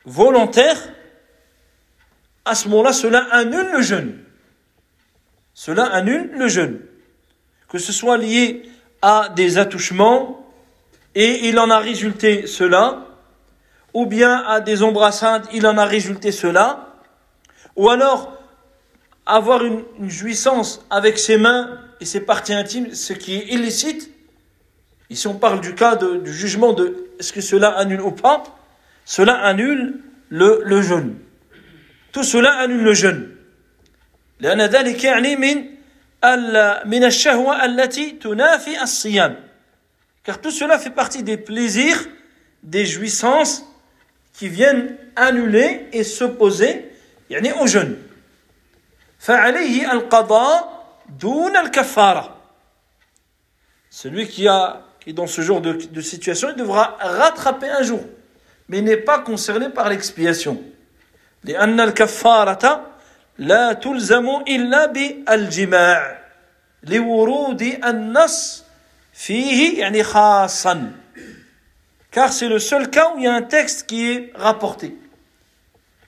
[0.05, 0.77] volontaire,
[2.44, 4.18] à ce moment-là, cela annule le jeûne.
[5.53, 6.81] Cela annule le jeûne.
[7.68, 8.62] Que ce soit lié
[9.03, 10.46] à des attouchements
[11.14, 13.07] et il en a résulté cela,
[13.94, 16.94] ou bien à des embrassades, il en a résulté cela,
[17.77, 18.38] ou alors
[19.27, 24.11] avoir une, jouissance avec ses mains et ses parties intimes, ce qui est illicite.
[25.11, 28.42] Ici, on parle du cas du jugement de est-ce que cela annule ou pas
[29.05, 31.16] cela annule le, le jeûne.
[32.12, 33.35] Tout cela annule le jeûne.
[34.40, 35.64] لأن ذلك يعني من
[36.85, 39.37] من الشهوة التي تنافي الصيام.
[40.24, 42.07] Car tout cela fait partie des plaisirs,
[42.62, 43.64] des jouissances
[44.33, 46.85] qui viennent annuler et s'opposer
[47.31, 47.96] يعني au jeûne.
[49.18, 50.87] فعليه القضاء
[51.20, 52.35] دون الكفارة.
[53.90, 57.83] Celui qui, a, qui est dans ce genre de, de situation, il devra rattraper un
[57.83, 58.01] jour
[58.68, 60.62] mais n'est pas concerné par l'expiation.
[61.44, 62.87] لأن الكفارة
[63.38, 66.18] لا تلزم إلا بالجماع
[66.83, 68.64] لورود النص
[69.12, 70.92] فيه يعني خاصا
[72.13, 74.95] car c'est le seul cas où il y a un texte qui est rapporté.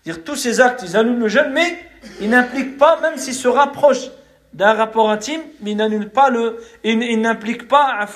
[0.06, 1.80] Dire tous ces actes, ils annulent le jeûne, mais
[2.22, 4.12] ils n'impliquent pas, même s'ils se rapprochent
[4.54, 8.08] d'un rapport intime, mais ils n'annulent pas le, ils, n'impliquent pas à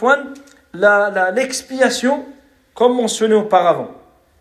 [0.73, 2.25] la, l'expiation
[2.75, 3.91] comme mentionné auparavant.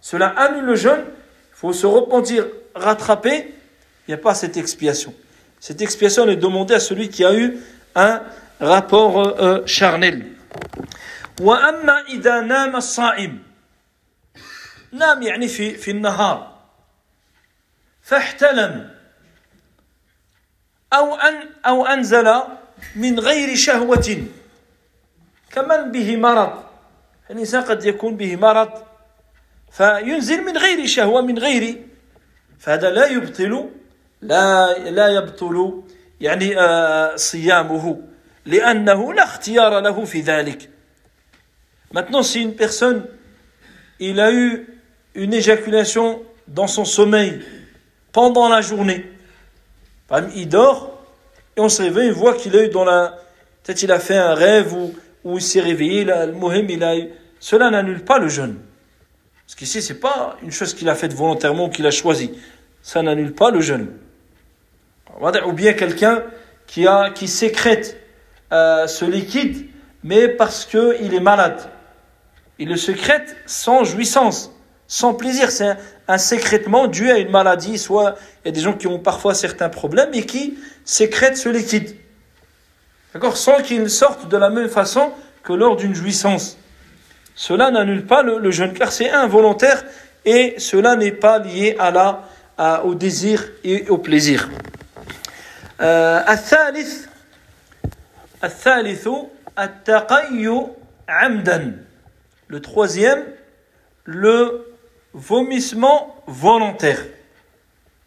[0.03, 3.55] Cela annule le jeûne, il faut se repentir, rattraper,
[4.07, 5.15] il n'y a pas cette expiation.
[5.59, 7.59] Cette expiation est demandée à celui qui a eu
[7.95, 8.21] un
[8.61, 10.27] rapport euh, euh charnel.
[11.41, 13.43] وأما إذا نام الصائم
[14.93, 16.59] نام يعني في في النهار
[18.03, 18.91] فاحتلم
[20.93, 21.35] أو أن
[21.67, 22.35] أو أنزل
[22.97, 24.25] من غير شهوة
[25.51, 26.63] كمن به مرض
[27.31, 28.71] الإنسان قد يكون به مرض
[29.73, 31.87] فينزل من غير شهوة من غير
[32.59, 33.71] فهذا لا يبطل
[34.23, 35.83] لا لا يبطل
[36.21, 36.57] يعني
[37.17, 38.03] صيامه
[38.45, 40.71] لأنه لا اختيار له في ذلك.
[41.93, 43.07] Maintenant, si une personne,
[43.99, 44.67] il a eu
[45.15, 47.41] une éjaculation dans son sommeil
[48.13, 49.11] pendant la journée,
[50.35, 51.03] il dort
[51.57, 53.19] et on se réveille, il voit qu'il a eu dans la.
[53.63, 56.97] Peut-être il a fait un rêve ou, ou il s'est réveillé, le mohim, il a
[56.97, 57.09] eu.
[57.41, 58.59] Cela n'annule pas le jeûne.
[59.45, 62.33] Parce qu'ici, ce n'est pas une chose qu'il a faite volontairement ou qu'il a choisi.
[62.83, 63.89] Ça n'annule pas le jeûne.
[65.21, 66.23] ou bien quelqu'un
[66.67, 68.01] qui, a, qui sécrète
[68.53, 69.67] euh, ce liquide,
[70.05, 71.61] mais parce qu'il est malade.
[72.60, 74.52] Il le sécrète sans jouissance,
[74.88, 75.52] sans plaisir.
[75.52, 75.76] C'est
[76.08, 77.78] un, sécrètement dû à une maladie.
[77.78, 81.50] Soit il y a des gens qui ont parfois certains problèmes et qui sécrètent ce
[81.50, 81.96] liquide.
[83.14, 85.12] D'accord Sans qu'il sorte de la même façon
[85.44, 86.58] que lors d'une jouissance.
[87.36, 89.84] Cela n'annule pas le, jeûne, car c'est involontaire
[90.26, 94.50] et cela n'est pas lié à la, au désir et au plaisir.
[95.82, 97.08] Euh, الثالث
[98.44, 99.08] الثالث
[99.60, 100.68] التقي
[101.10, 101.86] عمدا
[102.48, 103.24] le troisième
[104.06, 104.76] le
[105.14, 107.06] vomissement volontaire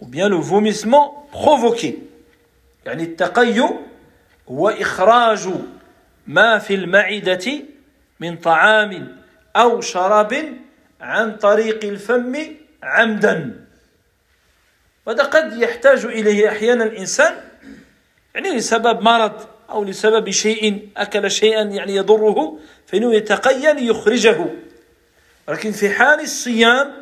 [0.00, 1.98] ou bien le vomissement provoqué
[2.87, 3.61] يعني التقي
[4.48, 5.48] هو إخراج
[6.26, 7.46] ما في المعدة
[8.20, 9.16] من طعام
[9.57, 10.55] أو شراب
[11.00, 12.37] عن طريق الفم
[12.83, 13.66] عمدا
[15.07, 17.35] وهذا قد يحتاج إليه أحيانا الإنسان
[18.35, 24.45] يعني لسبب مرض أو لسبب شيء أكل شيئا يعني يضره فإنه يتقي ليخرجه
[25.47, 26.93] ولكن في حال الصيام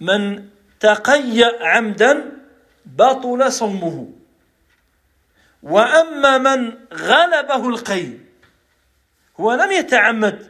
[0.00, 0.44] من
[0.80, 2.38] تقي عمدا
[2.86, 4.08] بطل صومه.
[5.62, 8.08] وأما من غلبه القي
[9.40, 10.46] هو لم يتعمد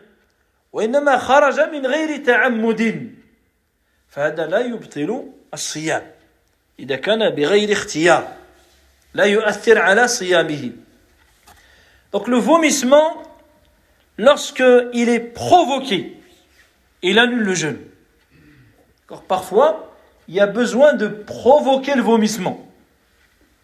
[0.72, 3.14] وإنما خرج من غير تعمد
[4.08, 6.10] فهذا لا يبطل الصيام.
[6.78, 8.32] إذا كان بغير اختيار
[9.14, 10.70] لا يؤثر على صيامه.
[12.12, 13.22] Donc le vomissement,
[14.18, 16.16] lorsque il est provoqué,
[17.02, 17.78] il annule le jeûne.
[19.28, 19.94] Parfois,
[20.28, 22.66] il y a besoin de provoquer le vomissement.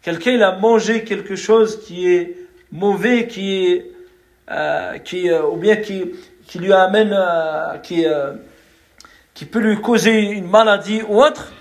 [0.03, 2.37] Quelqu'un a mangé quelque chose qui est
[2.73, 3.93] mauvais, qui est,
[4.51, 6.13] euh, qui, euh, ou bien qui,
[6.55, 8.05] lui amène, euh, qui,
[9.35, 11.53] qui peut lui causer une maladie ou autre,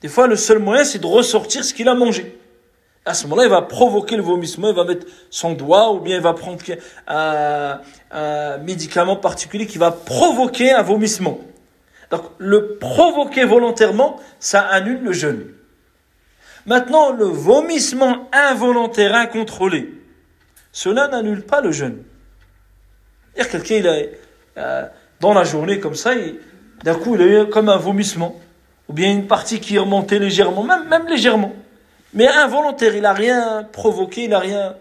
[0.00, 2.38] des fois le seul moyen c'est de ressortir ce qu'il a mangé.
[3.04, 6.16] À ce moment-là, il va provoquer le vomissement, il va mettre son doigt ou bien
[6.16, 6.58] il va prendre
[7.08, 7.80] un,
[8.58, 11.40] médicament particulier qui va provoquer un vomissement.
[12.10, 15.46] Donc le provoquer volontairement, ça annule le jeûne.
[16.66, 19.92] Maintenant, le vomissement involontaire, incontrôlé,
[20.70, 22.04] cela n'annule pas le jeûne.
[23.34, 24.86] C'est-à-dire quelqu'un, il a, euh,
[25.18, 26.12] dans la journée comme ça,
[26.84, 28.40] d'un coup, il a eu comme un vomissement,
[28.88, 31.52] ou bien une partie qui est légèrement, même légèrement,
[32.13, 34.75] mais involontaire, il n'a rien provoqué, il n'a rien...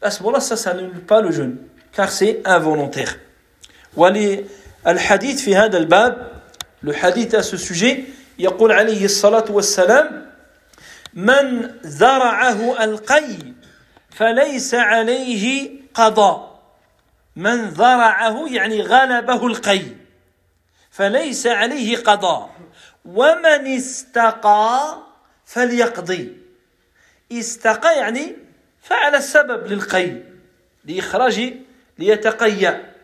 [0.00, 1.58] À ce moment-là, ça, ça n'annule pas le jeûne,
[1.92, 3.18] car c'est involontaire.
[4.86, 6.32] الحديث في هذا الباب
[6.82, 8.04] le hadith à ce sujet
[8.38, 10.26] يقول عليه الصلاة والسلام
[11.14, 13.36] من ذرعه القي
[14.10, 16.62] فليس عليه قضاء
[17.36, 19.82] من ذرعه يعني غلبه القي
[20.90, 22.50] فليس عليه قضاء
[23.04, 24.98] ومن استقى
[25.46, 26.39] فليقضي
[27.32, 28.36] استقى يعني
[28.82, 30.12] فعل السبب للقي
[30.84, 31.54] لإخراج
[31.98, 32.96] ليتقيا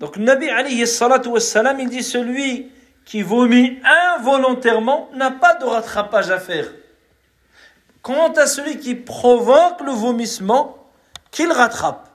[0.00, 2.70] Donc Nabi alayhi salatu wassalam, il dit celui
[3.04, 3.78] qui vomit
[4.16, 6.66] involontairement n'a pas de rattrapage à faire.
[8.02, 10.76] Quant à celui qui provoque le vomissement,
[11.30, 12.08] qu'il rattrape.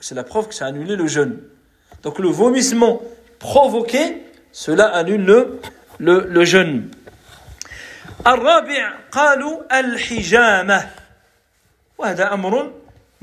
[0.00, 1.42] c'est la preuve que ça a annulé le jeûne.
[2.02, 3.02] Donc le vomissement
[3.38, 4.22] provoqué,
[4.52, 5.60] cela annule le,
[5.98, 6.90] le, le jeûne.
[8.26, 10.90] الرابع قالوا الحجامة
[11.98, 12.72] وهذا أمر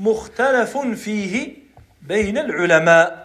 [0.00, 1.56] مختلف فيه
[2.02, 3.20] بين العلماء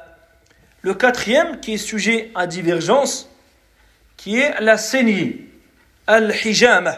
[0.82, 3.28] Le quatrième qui est sujet à divergence,
[4.18, 5.50] qui est la saignée,
[6.06, 6.96] al-hijama.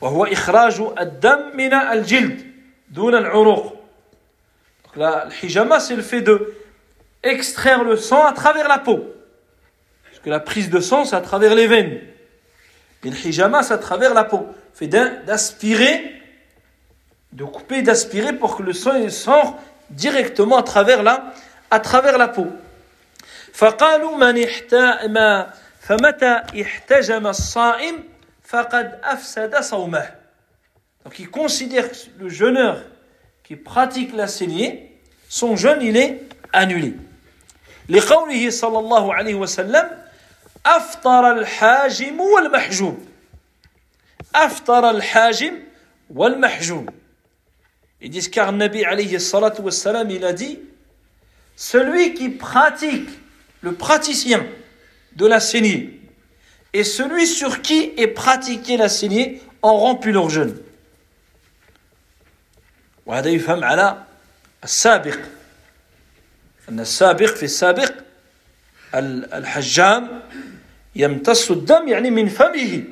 [0.00, 2.46] وهو إخراج الدم من الجلد
[2.90, 3.76] دون العروق
[4.96, 6.54] la, le hijama, c'est le fait de
[7.22, 9.04] extraire le sang à travers la peau.
[10.04, 12.00] Parce que la prise de sang, c'est à travers les veines.
[13.04, 14.46] Et le hijama, c'est à travers la peau.
[14.74, 16.22] fait d'aspirer,
[17.32, 19.56] de couper, d'aspirer pour que le sang sorte
[19.90, 21.32] directement à travers la,
[21.70, 22.46] à travers la peau.
[23.52, 24.46] فقالوا من
[25.10, 28.04] ما فمتى احتجم الصائم
[28.44, 30.10] فقد أفسد صومه.
[31.04, 32.82] Donc il considère que le jeûneur
[33.42, 36.94] qui pratique la saignée, son jeûne il est annulé.
[37.88, 39.90] لقوله صلى الله عليه وسلم
[40.65, 43.05] أفطر الحاجم والمحجوم.
[44.35, 45.59] أفطر الحاجم
[46.09, 46.85] والمحجوم.
[48.01, 50.59] يديس كار النبي عليه الصلاة والسلام إلى دي
[51.55, 53.09] celui qui pratique
[53.61, 54.45] le praticien
[55.15, 56.01] de la saignée
[56.73, 60.57] et celui sur qui est pratiqué la saignée en rompu leur jeûne.
[63.05, 64.03] وهذا يفهم على
[64.63, 65.17] السابق.
[66.69, 67.93] أن السابق في السابق
[68.93, 70.21] الحجام
[70.96, 72.84] يمتص الدم يعني من فمه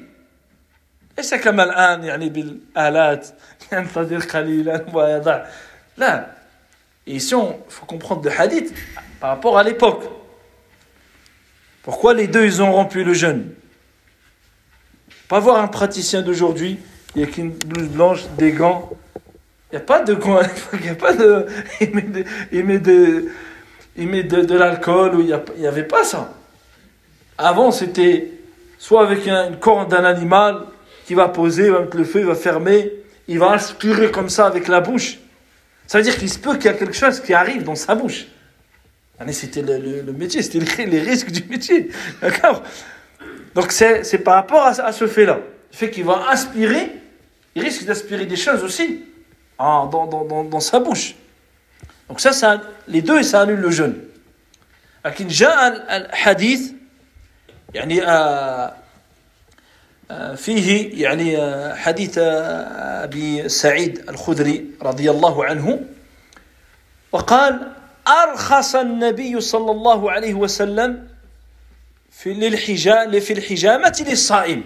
[1.18, 3.28] ليس كما الآن يعني بالآلات
[3.72, 5.44] ينتظر قليلا ويضع
[5.96, 6.38] لا
[7.08, 8.70] Et ici, il faut comprendre le hadith
[9.18, 10.04] par rapport à l'époque.
[11.82, 13.54] Pourquoi les deux, ils ont rompu le jeûne
[15.26, 16.78] Pas voir un praticien d'aujourd'hui,
[17.14, 18.90] il n'y a qu'une blouse blanche, des gants.
[19.72, 20.40] Il n'y a pas de gants,
[20.74, 21.46] il n'y a pas de...
[21.80, 23.28] Il met de, il met de,
[23.96, 26.34] il met de, de l'alcool, ou il n'y avait pas ça.
[27.37, 28.31] Avant, c'était
[28.77, 30.65] soit avec une corne d'un animal
[31.05, 32.91] qui va poser, va mettre le feu, il va fermer,
[33.27, 35.19] il va aspirer comme ça avec la bouche.
[35.87, 37.95] Ça veut dire qu'il se peut qu'il y a quelque chose qui arrive dans sa
[37.95, 38.27] bouche.
[39.19, 41.89] Ah, c'était le, le, le, métier, c'était les, risques du métier.
[42.21, 42.63] D'accord?
[43.53, 45.39] Donc c'est par rapport à, ce fait-là.
[45.71, 46.91] Le fait qu'il va aspirer,
[47.55, 49.03] il risque d'aspirer des choses aussi
[49.59, 51.15] ah, dans, sa bouche.
[52.09, 53.95] Donc ça, les deux, ça annule le jeûne.
[55.03, 55.27] Lakin,
[55.87, 56.75] al-hadith,
[57.73, 58.01] يعني
[60.35, 61.37] فيه يعني
[61.75, 65.79] حديث ابي سعيد الخدري رضي الله عنه
[67.11, 67.71] وقال
[68.07, 71.07] ارخص النبي صلى الله عليه وسلم
[72.11, 74.63] في للحجامة في الحجامة للصائم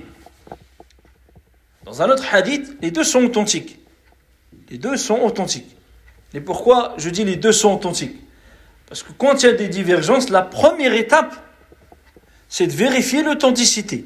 [1.86, 3.80] Dans un autre hadith, les deux sont authentiques.
[4.70, 5.74] Les deux sont authentiques.
[6.34, 8.18] Et pourquoi je dis les deux sont authentiques
[8.90, 11.34] Parce que quand il y a des divergences, la première étape,
[12.49, 14.05] c'est de vérifier l'authenticité.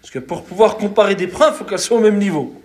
[0.00, 2.60] Parce que pour pouvoir comparer des preuves, il faut qu'elles soient au même niveau.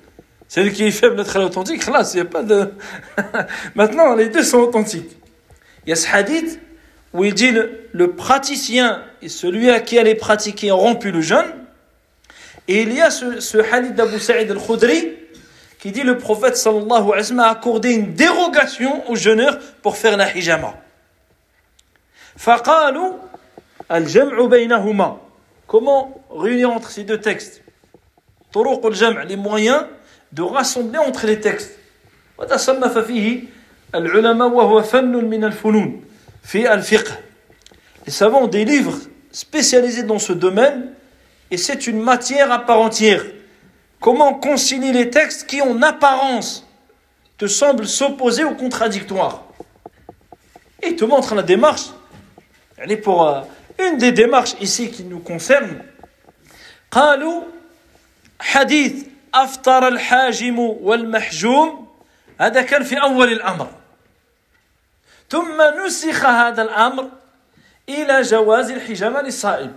[0.48, 2.74] Celui qui est faible d'être authentique, là, il n'y a pas de.
[3.76, 5.16] Maintenant, les deux sont authentiques.
[5.86, 6.60] Il y a ce hadith
[7.14, 11.12] où il dit le, le praticien et celui à qui elle est pratiquée ont rompu
[11.12, 11.54] le jeûne.
[12.68, 15.14] Et il y a ce, ce hadith d'Abu Sa'id al-Khudri
[15.80, 19.98] qui dit le prophète sallallahu alayhi wa sallam a accordé une dérogation aux jeûneurs pour
[19.98, 20.74] faire la hijama.
[22.38, 23.14] فقالوا
[23.92, 25.18] الجمع بينهما
[25.68, 27.62] Comment réunir entre ces deux textes
[29.28, 29.86] les moyens
[30.32, 31.78] de rassembler entre les textes.
[32.38, 33.44] وتصنف فيه
[33.96, 36.04] العلماء وهو فن من الفنون
[36.44, 37.18] في الفقه.
[38.08, 38.98] Les savants ont des livres
[39.32, 40.94] spécialisés dans ce domaine
[41.52, 43.24] et c'est une matière à part entière.
[44.00, 46.66] Comment concilier les textes qui en apparence
[47.38, 49.44] te semblent s'opposer ou contradictoires.
[50.82, 51.88] Et il te montre la démarche.
[52.78, 53.42] Elle est pour euh,
[53.80, 55.82] une des démarches ici qui nous concerne.
[56.92, 57.44] قالوا
[58.40, 61.88] حديث أفطر الحاجم والمحجوم
[62.42, 63.72] هذا كان في أول الأمر
[65.30, 67.10] ثم نسخ هذا الأمر
[67.90, 69.74] إلى جواز الحجامة للصائم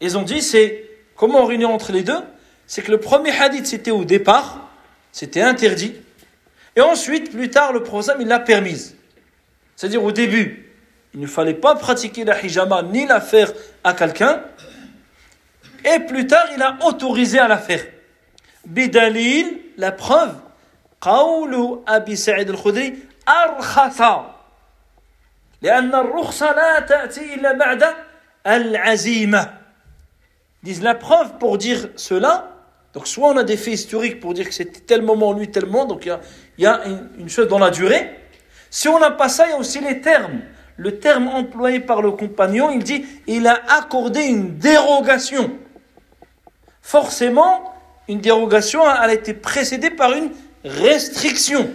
[0.00, 0.84] Ils ont dit c'est
[1.16, 2.22] comment réunir entre les deux
[2.68, 4.68] c'est que le premier hadith c'était au départ
[5.10, 5.94] c'était interdit
[6.76, 8.94] et ensuite plus tard le prophète il l'a permise
[9.74, 10.70] c'est-à-dire au début
[11.14, 14.42] il ne fallait pas pratiquer la hijama ni la faire à quelqu'un.
[15.84, 17.84] Et plus tard, il a autorisé à la faire.
[18.66, 20.34] Bidalil, la preuve,
[21.00, 24.02] قول أبي سعيد الخدري أرخص
[25.62, 27.84] لأن الرخصة لا تأتي إلا بعد
[28.46, 29.50] العزيمة
[30.64, 32.56] disent la preuve pour dire cela
[32.94, 35.66] donc soit on a des faits historiques pour dire que c'était tel moment lui tel
[35.66, 36.20] moment donc il y a,
[36.58, 38.18] il y a une, une chose dans la durée
[38.68, 40.40] si on n'a pas ça il y a aussi les termes
[40.77, 45.51] le terme employé par le compagnon, il dit il a accordé une dérogation.
[46.81, 47.73] Forcément,
[48.07, 50.31] une dérogation a été précédée par une
[50.65, 51.69] restriction.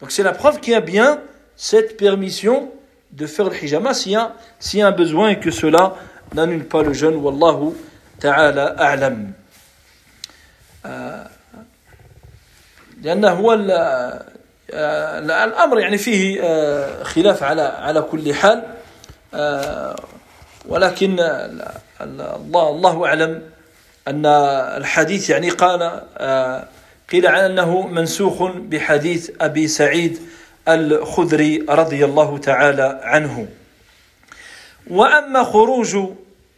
[0.00, 1.20] Donc c'est la preuve qu'il y a bien
[1.56, 2.70] cette permission
[3.12, 5.96] de faire le hijama s'il y a, un besoin et que cela
[6.34, 7.16] n'annule pas le jeûne.
[7.16, 7.72] Wallahu
[8.20, 9.32] ta'ala a'lam.
[14.72, 16.42] هو الأمر يعني فيه
[17.02, 18.62] خلاف على على كل حال.
[20.68, 21.16] ولكن
[22.00, 23.42] الله الله أعلم
[24.08, 24.26] أن
[24.76, 26.00] الحديث يعني قال
[27.10, 30.18] قيل عن أنه منسوخ بحديث أبي سعيد
[30.68, 33.48] الخدري رضي الله تعالى عنه.
[34.90, 35.98] وأما خروج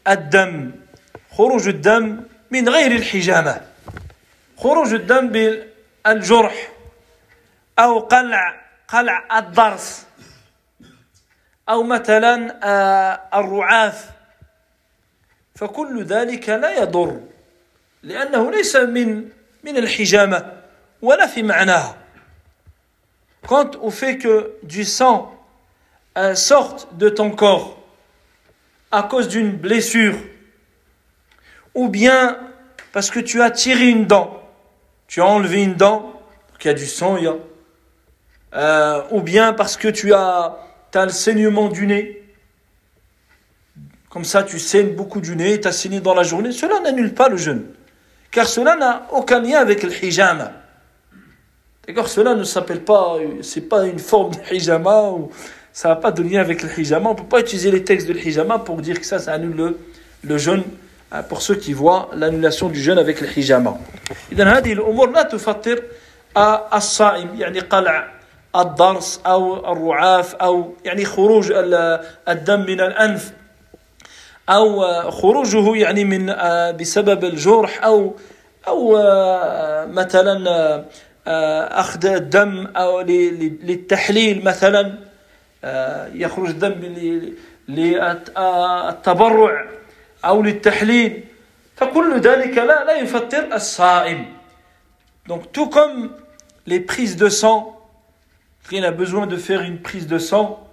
[0.08, 0.70] الدم
[1.36, 2.20] خروج الدم
[2.50, 3.60] من غير الحجامة
[4.58, 5.28] خروج الدم
[6.06, 6.68] بالجرح
[7.79, 10.05] أو قلع قلع الضرس
[11.69, 12.59] أو مثلا
[13.39, 14.11] الرعاف
[15.55, 17.21] فكل ذلك لا يضر
[18.03, 19.29] لأنه ليس من
[19.63, 20.53] من الحجامة
[21.01, 21.95] ولا في معناها
[23.47, 25.31] Quant au fait que du sang
[26.17, 27.77] euh, sorte de ton corps
[28.91, 30.15] à cause d'une blessure,
[31.75, 32.39] ou bien
[32.91, 34.41] parce que tu as tiré une dent,
[35.07, 36.19] tu as enlevé une dent,
[36.59, 37.35] il y a du sang, il y a,
[38.53, 40.55] euh, ou bien parce que tu as,
[40.93, 42.21] as le saignement du nez,
[44.09, 47.13] comme ça tu saignes beaucoup du nez, tu as saigné dans la journée, cela n'annule
[47.13, 47.65] pas le jeûne.
[48.31, 50.51] Car cela n'a aucun lien avec le hijama.
[51.87, 55.29] D'accord Cela ne s'appelle pas, c'est pas une forme de hijama, ou
[55.71, 57.09] ça n'a pas de lien avec le hijama.
[57.09, 59.55] On ne peut pas utiliser les textes de hijama pour dire que ça, ça annule
[59.55, 59.79] le,
[60.23, 60.63] le jeûne
[61.11, 63.77] hein, pour ceux qui voient l'annulation du jeûne avec le hijama.
[64.31, 65.83] إذا هذه الأمور لا تفطر
[66.73, 68.07] الصائم يعني قلع
[68.56, 71.52] الضرس أو الرعاف أو يعني خروج
[72.28, 73.32] الدم من الأنف
[74.48, 76.26] أو خروجه يعني من
[76.76, 78.14] بسبب الجرح أو
[78.68, 78.98] أو
[79.86, 80.84] مثلا
[81.80, 84.98] أخذ الدم أو للتحليل مثلا
[86.14, 86.74] يخرج الدم
[87.68, 89.64] للتبرع
[90.24, 91.24] أو للتحليل.
[91.76, 94.24] فكل ذلك لا لا يفطر الصائم.
[95.26, 96.10] Donc tout comme
[96.66, 97.79] les prises de sang,
[98.68, 100.66] quelqu'un a besoin de faire une prise de sang,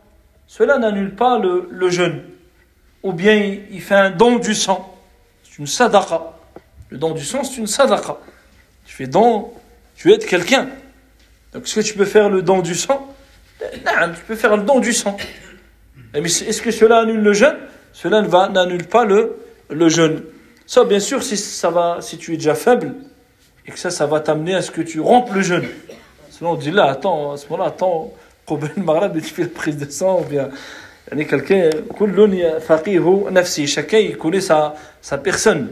[0.47, 2.23] cela n'annule pas le, jeûne.
[3.03, 3.35] ou bien
[3.69, 4.97] il fait un don du sang.
[5.43, 6.33] C'est une sadaqa.
[6.89, 8.17] Le don du sang, c'est une sadaqa.
[8.85, 9.51] Tu fais don,
[9.95, 10.69] tu aides quelqu'un.
[11.53, 13.13] Donc est-ce que tu peux faire le don du sang?
[13.85, 15.17] Non, tu peux faire le don du sang.
[16.13, 17.57] Mais est-ce que cela annule le jeûne?
[17.93, 19.37] Cela n'annule pas le,
[19.69, 20.23] le jeûne.
[20.65, 22.93] Ça, bien sûr, si, ça va, si tu es déjà faible,
[23.65, 25.67] et que ça, ça va t'amener à ce que tu rompes le jeûne.
[26.37, 28.13] Sinon, on dit là, attends, à ce moment-là, attends,
[28.47, 30.49] tu fais la prise de sang, ou bien
[31.09, 31.71] quelqu'un,
[33.65, 35.71] chacun il connaît sa, sa personne.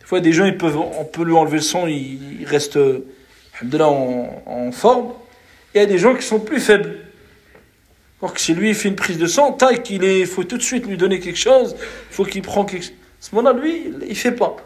[0.00, 4.42] Des fois, des gens, ils peuvent, on peut lui enlever le son, il, reste en,
[4.46, 5.12] en forme.
[5.74, 6.96] Et il y a des gens qui sont plus faibles.
[8.20, 10.62] Alors que si lui il fait une prise de sang, est, il faut tout de
[10.62, 12.92] suite lui donner quelque chose, il faut qu'il prenne quelque chose.
[12.92, 14.56] À ce moment-là, lui, il fait pas.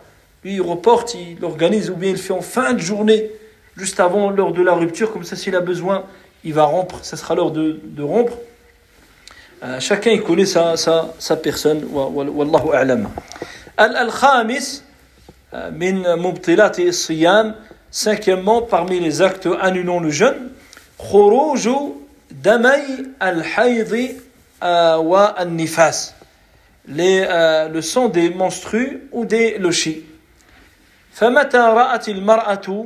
[0.42, 3.30] Lui, il reporte, il organise, ou bien il fait en fin de journée,
[3.77, 6.03] juste avant l'heure de la rupture, comme ça, s'il a besoin,
[6.43, 8.33] il va rompre, ça sera l'heure de, de rompre.
[9.79, 13.09] chacun connaît sa, sa, sa personne والله أعلم
[13.79, 14.83] الخامس
[15.53, 17.55] من مبطلات الصيام
[17.91, 20.51] cinquièmement parmi les actes annulant le jeûne
[20.99, 21.69] خروج
[22.31, 24.15] دمي الحيض
[24.97, 26.13] والنفاس
[26.87, 30.03] les, euh, le sang des menstrues ou des lochis
[31.13, 32.85] فمتى رأت المرأة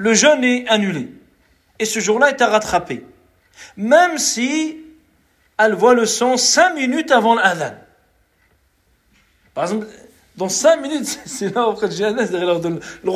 [0.00, 1.10] le jeûne est annulé.
[1.78, 3.04] Et ce jour-là est à rattraper.
[3.76, 4.78] Même si
[5.58, 7.74] elle voit le sang 5 minutes avant l'adhan.
[9.52, 9.86] Par exemple,
[10.36, 13.12] dans 5 minutes, c'est là auprès de Jihadin, c'est l'heure de le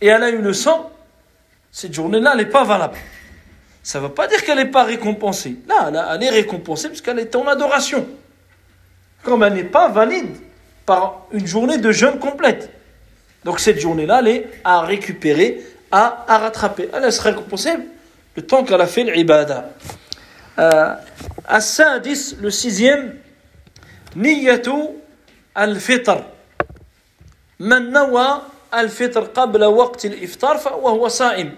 [0.00, 0.90] Et elle a eu le sang,
[1.70, 2.96] cette journée-là, n'est pas valable.
[3.84, 5.58] Ça ne veut pas dire qu'elle n'est pas récompensée.
[5.68, 8.04] Là, elle est récompensée parce qu'elle est en adoration.
[9.22, 10.34] Comme elle n'est pas valide
[10.84, 12.68] par une journée de jeûne complète.
[13.44, 16.88] Donc cette journée-là, elle est à récupérer, à, rattraper.
[16.92, 17.74] Allah sera récompensée
[18.36, 19.70] le temps qu'elle a fait l'ibada.
[20.58, 20.94] Euh,
[21.46, 23.16] à 10, le sixième,
[24.16, 24.70] Niyatu
[25.54, 26.24] al-fitr.
[27.58, 31.52] Man nawa al-fitr qabla waqt al-iftar wa huwa sa'im.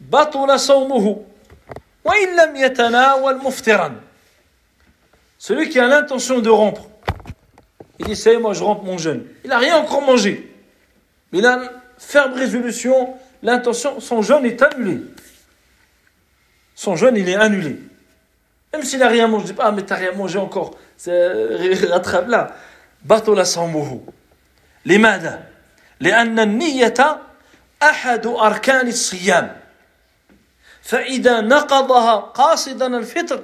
[0.00, 1.18] Batula sawmuhu.
[2.04, 3.92] Wa in lam yatanawal muftiran.
[5.38, 6.88] Celui qui a l'intention de rompre,
[8.00, 9.24] il dit, ça moi je romps mon jeûne.
[9.44, 10.52] Il n'a rien encore mangé.
[11.32, 11.60] Mais il a
[11.97, 15.01] ferme résolution, l'intention, son jeûne est annulé.
[16.75, 17.79] son jeûne, il est annulé.
[18.73, 20.77] Même s'il n'a rien mangé, je dis pas, ah, mais tu n'as rien mangé encore.
[21.05, 22.55] Rattrape là.
[23.05, 24.01] بطل صومه
[24.85, 25.43] لماذا؟
[25.99, 27.19] لأن النية
[27.83, 29.57] أحد أركان الصيام
[30.81, 33.43] فإذا نقضها قاصدا الفطر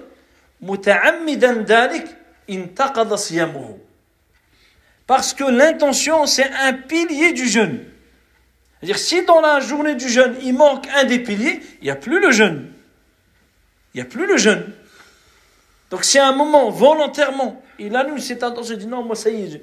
[0.62, 2.18] متعمدا ذلك
[2.50, 3.78] انتقض صيامه
[5.08, 7.84] Parce que l'intention, c'est un pilier du jeûne.
[8.84, 11.96] C'est-à-dire, si dans la journée du jeûne, il manque un des piliers, il n'y a
[11.96, 12.72] plus le jeûne.
[13.94, 14.72] il n'y a plus le jeûne.
[15.92, 19.30] Donc si à un moment, volontairement, il annule cette intention, il dit non, moi ça
[19.30, 19.62] y est,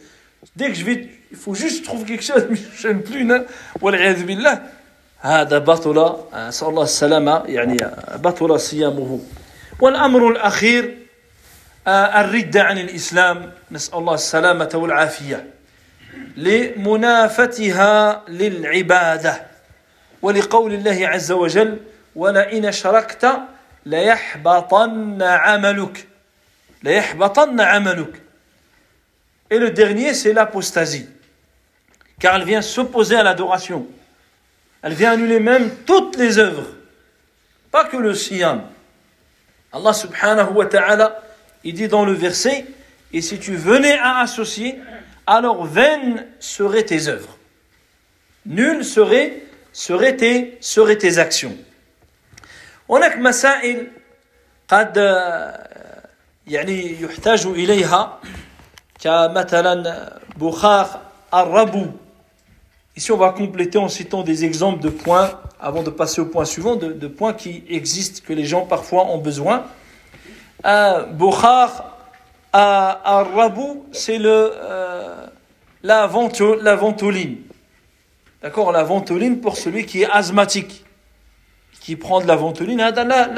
[0.55, 3.25] dès que je vais, il faut juste trouver quelque chose, mais je ne jeûne plus,
[3.25, 3.45] non
[3.81, 4.63] والعياذ بالله
[5.21, 7.77] هذا بطل نسأل الله السلامة يعني
[8.17, 9.21] بطل صيامه
[9.81, 10.99] والأمر الأخير
[11.89, 15.47] الردة عن الإسلام نسأل الله السلامة والعافية
[16.37, 19.47] لمنافتها للعبادة
[20.23, 21.79] ولقول الله عز وجل
[22.17, 23.39] ولئن أشركت
[23.87, 26.07] ليحبطن عملك
[26.83, 28.23] ليحبطن عملك
[29.51, 31.09] Et le dernier, c'est l'apostasie.
[32.19, 33.87] Car elle vient s'opposer à l'adoration.
[34.83, 36.67] Elle vient annuler même toutes les œuvres.
[37.71, 38.63] Pas que le siyam.
[39.73, 41.23] Allah subhanahu wa ta'ala,
[41.63, 42.67] il dit dans le verset,
[43.13, 44.81] et si tu venais à associer,
[45.27, 47.37] alors vaines seraient tes œuvres.
[48.47, 49.43] Nulles seraient,
[49.73, 51.57] seraient, tes, seraient tes actions.
[52.89, 53.87] هناك مسائل
[54.69, 54.97] قد
[56.47, 58.21] يعني يحتاج إليها
[59.01, 61.01] كمثلا بخار
[61.35, 61.87] الربو
[62.97, 66.47] Ici, on va compléter en citant des exemples de points, avant de passer au point
[66.47, 69.67] suivant, de, de points qui existent, que les gens parfois ont besoin.
[70.65, 71.03] Un
[72.52, 75.28] Bukhar à, Rabou, c'est euh,
[75.84, 77.38] la, vento, la ventoline.
[78.42, 80.84] D'accord La ventoline pour celui qui est asthmatique,
[81.80, 83.30] qui prend de la ventoline, là, là.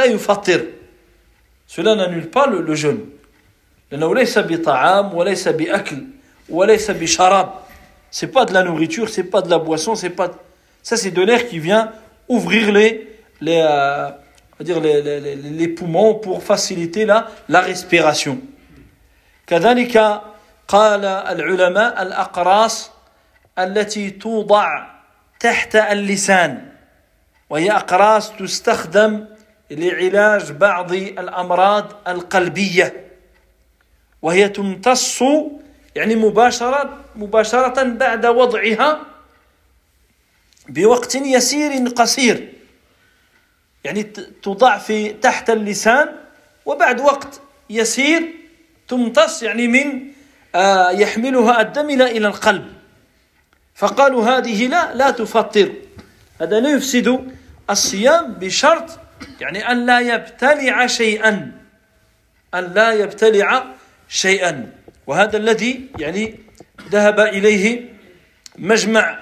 [1.67, 3.05] Cela n'annule pas le, le jeûne.
[8.11, 10.31] C'est pas de la nourriture, c'est pas de la boisson, c'est pas.
[10.81, 11.91] Ça, c'est de l'air qui vient
[12.27, 13.07] ouvrir les,
[13.41, 14.09] euh,
[15.75, 18.39] poumons pour faciliter la respiration.
[19.47, 20.21] كذلك
[20.67, 22.91] قال العلماء الأقراص
[23.59, 24.87] التي توضع
[25.39, 26.71] تحت اللسان
[27.49, 29.25] وهي أقراص تستخدم
[29.71, 33.07] لعلاج بعض الأمراض القلبية
[34.21, 35.23] وهي تمتص
[35.95, 38.99] يعني مباشرة مباشرة بعد وضعها
[40.69, 42.53] بوقت يسير قصير
[43.83, 44.03] يعني
[44.43, 46.15] توضع في تحت اللسان
[46.65, 48.42] وبعد وقت يسير
[48.87, 50.13] تمتص يعني من
[50.55, 52.65] آه، يحملها الدم إلى القلب.
[53.75, 55.73] فقالوا هذه لا لا تفطر.
[56.41, 57.31] هذا لا يفسد
[57.69, 58.99] الصيام بشرط
[59.41, 61.51] يعني أن لا يبتلع شيئا.
[62.53, 63.65] أن لا يبتلع
[64.09, 64.71] شيئا.
[65.07, 66.39] وهذا الذي يعني
[66.91, 67.93] ذهب إليه
[68.57, 69.19] مجمع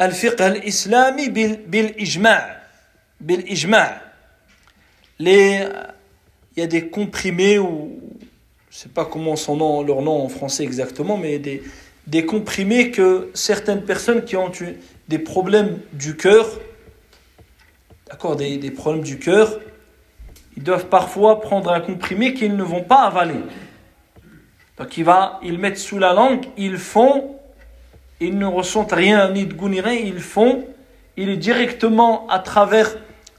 [0.00, 1.28] الفقه الإسلامي
[1.66, 2.62] بالإجماع
[3.20, 4.08] بالإجماع.
[5.18, 5.66] les
[6.56, 8.00] il y a des comprimés ou
[8.70, 11.62] je sais pas comment son nom leur nom en français exactement mais des
[12.06, 16.46] des comprimés que certaines personnes qui ont eu des problèmes du cœur
[18.08, 19.58] d'accord des, des problèmes du cœur
[20.58, 23.38] ils doivent parfois prendre un comprimé qu'ils ne vont pas avaler.
[24.76, 27.36] Donc il va, ils mettent sous la langue, ils font,
[28.18, 30.64] ils ne ressentent rien, ni de goût ni rien, ils font,
[31.16, 32.96] il est directement à travers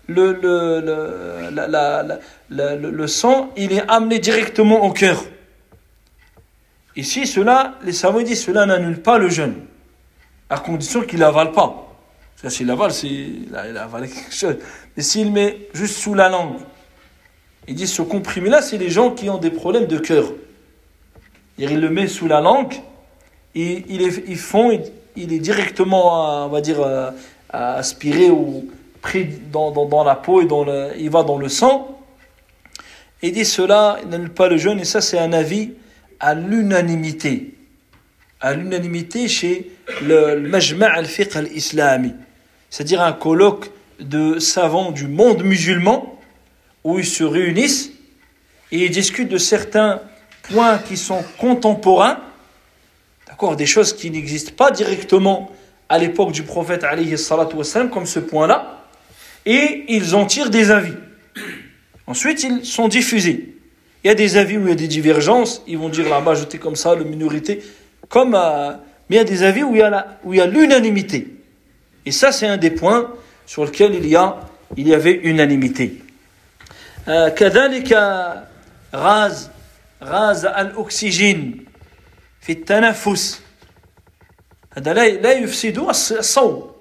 [0.10, 5.24] le, le, le, le, sang, il est amené directement au cœur.
[6.95, 9.55] Ici, cela, les savants disent, cela n'annule pas le jeûne,
[10.49, 11.88] à condition qu'il n'avale pas.
[12.41, 14.57] Parce que s'il avale, il a avalé quelque chose.
[14.97, 16.57] Mais s'il met juste sous la langue,
[17.68, 20.26] ils disent ce comprimé-là, c'est les gens qui ont des problèmes de cœur
[21.60, 22.74] il le met sous la langue,
[23.55, 24.24] et il est,
[25.16, 27.12] il, est directement, on va dire, euh,
[27.49, 28.70] aspiré ou
[29.01, 31.99] pris dans, dans, la peau et dans le, il va dans le sang.
[33.21, 35.73] Et dit cela n'annule pas le jeûne, et ça c'est un avis
[36.19, 37.55] à l'unanimité.
[38.41, 39.71] À l'unanimité chez
[40.01, 42.13] le, Majma' al-Fiqh al-Islami.
[42.69, 46.17] C'est-à-dire un colloque de savants du monde musulman
[46.83, 47.91] où ils se réunissent
[48.71, 50.01] et ils discutent de certains
[50.43, 52.19] points qui sont contemporains,
[53.27, 55.51] d'accord, des choses qui n'existent pas directement
[55.89, 56.85] à l'époque du prophète
[57.53, 58.78] wassalam, comme ce point-là,
[59.46, 60.94] et ils en tirent des avis.
[62.07, 63.57] Ensuite, ils sont diffusés.
[64.02, 66.20] Il y a des avis où il y a des divergences, ils vont dire la
[66.20, 67.62] majorité comme ça, la minorité,
[68.09, 68.72] comme, euh,
[69.09, 71.28] mais il y a des avis où il y a, où il y a l'unanimité.
[72.05, 73.11] Et ça, c'est un des points
[73.46, 74.40] sur lesquels il y, a,
[74.76, 76.00] il y avait unanimité.
[77.09, 77.30] Euh,
[80.05, 81.64] غاز الأكسجين
[82.40, 83.40] في التنفس
[84.72, 86.72] هذا لا لا يفسد الصوم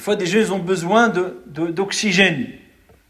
[0.00, 1.12] fois, des gens ils ont besoin
[1.46, 2.42] d'oxygène.
[2.42, 2.46] De,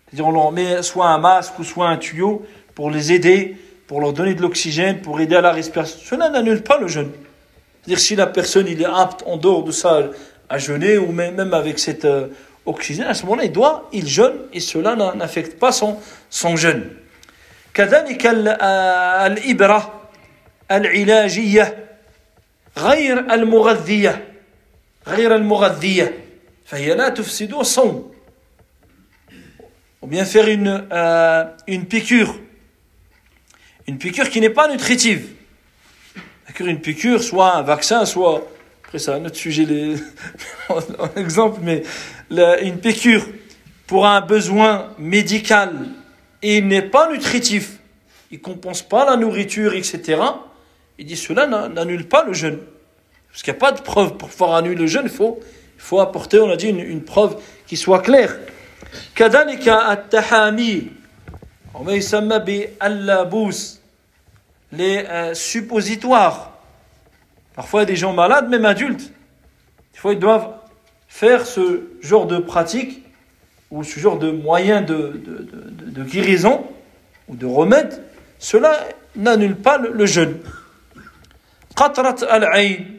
[0.07, 4.01] C'est-à-dire, on leur met soit un masque ou soit un tuyau pour les aider, pour
[4.01, 5.99] leur donner de l'oxygène, pour aider à la respiration.
[6.03, 7.11] Cela n'annule pas le jeûne.
[7.83, 10.11] C'est-à-dire, si la personne il est apte en dehors de ça
[10.49, 12.29] à jeûner ou même avec cet euh,
[12.65, 15.99] oxygène, à ce moment-là, il doit, il jeûne et cela n'affecte pas son,
[16.31, 16.85] son jeûne.
[17.77, 20.09] كذلك الإبرة
[20.71, 21.87] العلاجية
[22.79, 24.25] غير المغذية
[25.07, 26.15] غير المغذية
[30.02, 32.36] ou bien faire une, euh, une piqûre.
[33.88, 35.28] Une piqûre qui n'est pas nutritive.
[36.60, 38.48] Une piqûre, soit un vaccin, soit.
[38.84, 39.96] Après, c'est un autre sujet, les...
[41.16, 41.84] exemple, mais
[42.62, 43.26] une piqûre
[43.88, 45.88] pour un besoin médical
[46.42, 47.80] et il n'est pas nutritif,
[48.32, 50.22] il ne compense pas la nourriture, etc.
[50.98, 52.60] Il dit cela n'annule pas le jeûne.
[53.30, 55.40] Parce qu'il n'y a pas de preuve pour pouvoir annuler le jeûne, il faut
[55.81, 57.37] il faut apporter, on a dit, une, une preuve
[57.67, 58.37] qui soit claire.
[59.15, 60.87] كذلك التحامي
[61.75, 63.81] وما يسمى باللابوس
[64.73, 66.53] les euh, suppositoires.
[67.55, 69.13] Parfois, il y a des gens malades, même adultes.
[69.93, 70.49] Des fois, ils doivent
[71.09, 73.03] faire ce genre de pratique
[73.71, 76.67] ou ce genre de moyen de, de, de, de guérison
[77.29, 78.03] ou de remède.
[78.39, 78.81] Cela
[79.15, 80.39] n'annule pas le, le jeûne.
[81.77, 82.99] قطرة العين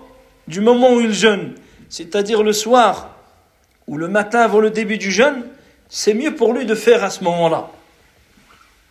[0.47, 1.53] du moment où il jeûne,
[1.89, 3.17] c'est-à-dire le soir
[3.87, 5.45] ou le matin avant le début du jeûne,
[5.89, 7.69] c'est mieux pour lui de faire à ce moment-là.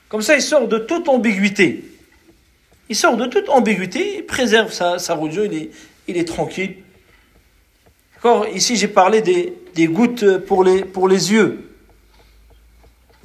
[0.08, 1.84] Comme ça, il sort de toute ambiguïté.
[2.88, 5.70] Il sort de toute ambiguïté, il préserve sa, sa il est,
[6.08, 6.76] il est tranquille.
[8.14, 8.46] D'accord?
[8.48, 11.70] Ici, j'ai parlé des, gouttes pour les, pour les yeux.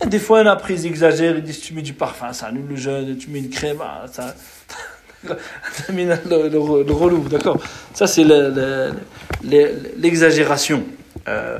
[0.06, 2.68] Des fois, il a pris, ils exagèrent, ils disent tu mets du parfum, ça annule
[2.68, 4.36] le jeûne, tu mets une crème, ah, ça.
[5.90, 7.58] le, le, le, relou, d'accord.
[7.94, 8.26] Ça, c'est
[9.98, 10.84] l'exagération.
[11.28, 11.60] Euh,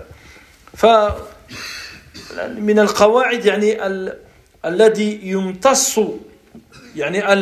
[2.58, 3.86] من القواعد يعني
[4.66, 6.00] الذي يمتص
[6.96, 7.34] يعني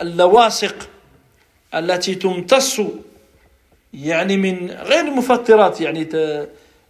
[0.00, 0.74] اللواصق
[1.74, 2.80] التي تمتص
[3.94, 6.08] يعني من غير المفطرات يعني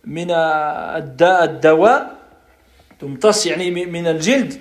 [0.05, 2.17] من الداء الدواء
[3.01, 4.61] تمتص يعني من الجلد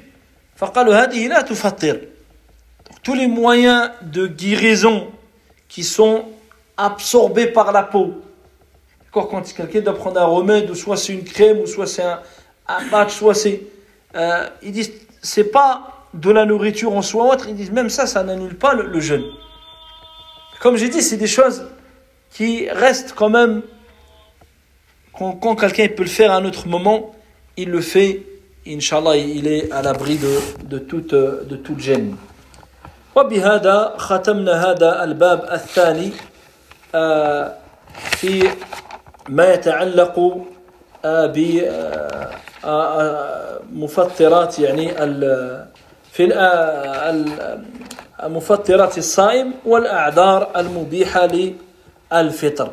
[0.55, 2.01] فقالوا هذه لا تفطر
[3.05, 5.07] tous les moyens de guérison
[5.69, 6.25] qui sont
[6.75, 8.15] absorbés par la peau
[9.11, 12.19] quand quelqu'un doit prendre un remède ou soit c'est une crème ou soit c'est un,
[12.67, 13.61] un soit c'est
[14.15, 14.91] euh, ils disent
[15.21, 18.73] c'est pas de la nourriture en soi autre, ils disent même ça, ça n'annule pas
[18.73, 19.25] le, jeûne.
[20.61, 21.67] Comme j'ai dit, c'est des choses
[22.31, 23.61] qui restent quand même,
[25.13, 27.13] quand, quelqu'un peut le faire à un autre moment,
[27.57, 28.23] il le fait,
[28.67, 32.15] Inch'Allah, il est à l'abri de, de, toute, de toute gêne.
[33.15, 36.11] وبهذا ختمنا هذا الباب الثاني
[37.93, 38.49] في
[39.29, 40.37] ما يتعلق
[43.71, 44.87] بمفطرات يعني
[46.11, 46.23] في
[48.23, 51.27] مفطرات الصائم والأعذار المبيحة
[52.11, 52.71] للفطر.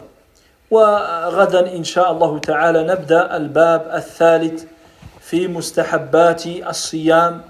[0.70, 4.64] وغدا إن شاء الله تعالى نبدأ الباب الثالث
[5.20, 7.42] في مستحبات الصيام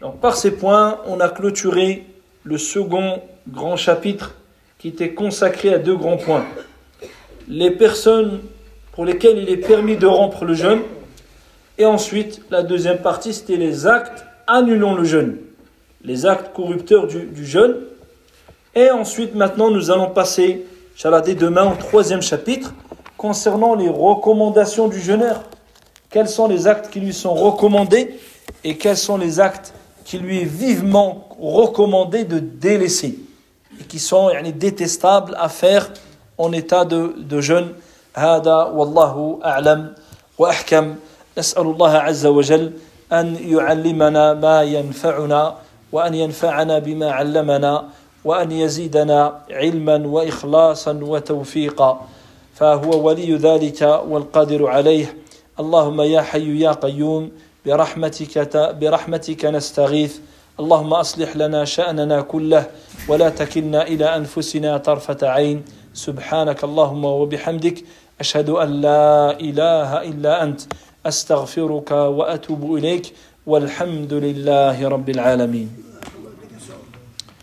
[0.00, 2.06] Donc par ces points, on a clôturé
[2.44, 4.34] le second grand chapitre
[4.78, 6.44] qui était consacré à deux grands points.
[7.48, 8.40] Les personnes
[8.92, 10.80] pour lesquelles il est permis de rompre le jeûne
[11.78, 15.38] et ensuite la deuxième partie c'était les actes annulant le jeûne,
[16.04, 17.76] les actes corrupteurs du, jeûne.
[18.74, 20.66] Et ensuite maintenant nous allons passer,
[21.24, 22.72] dès demain, au troisième chapitre
[23.16, 25.42] concernant les recommandations du jeûneur
[26.11, 28.19] Quels sont les actes qui lui sont recommandés
[28.63, 29.73] et quels sont les actes
[30.05, 33.19] qui lui est vivement recommandé de délaisser
[33.79, 35.91] et qui sont yani, détestables à faire
[36.37, 37.73] en état de, de jeûne.
[38.17, 39.93] هذا والله أعلم
[40.37, 40.95] وأحكم
[41.37, 42.71] نسأل الله عز وجل
[43.13, 45.55] أن يعلمنا ما ينفعنا
[45.91, 47.85] وأن ينفعنا بما علمنا
[48.25, 52.01] وأن يزيدنا علما وإخلاصا وتوفيقا
[52.55, 55.15] فهو ولي ذلك والقادر عليه
[55.62, 57.30] اللهم يا حي يا قيوم
[57.66, 58.34] برحمتك
[58.80, 60.14] برحمتك نستغيث.
[60.60, 62.64] اللهم أصلح لنا شأننا كله
[63.08, 65.58] ولا تكلنا إلى أنفسنا طرفة عين.
[65.94, 67.76] سبحانك اللهم وبحمدك
[68.20, 70.60] أشهد أن لا إله إلا أنت.
[71.06, 73.06] أستغفرك وأتوب إليك
[73.46, 75.91] والحمد لله رب العالمين.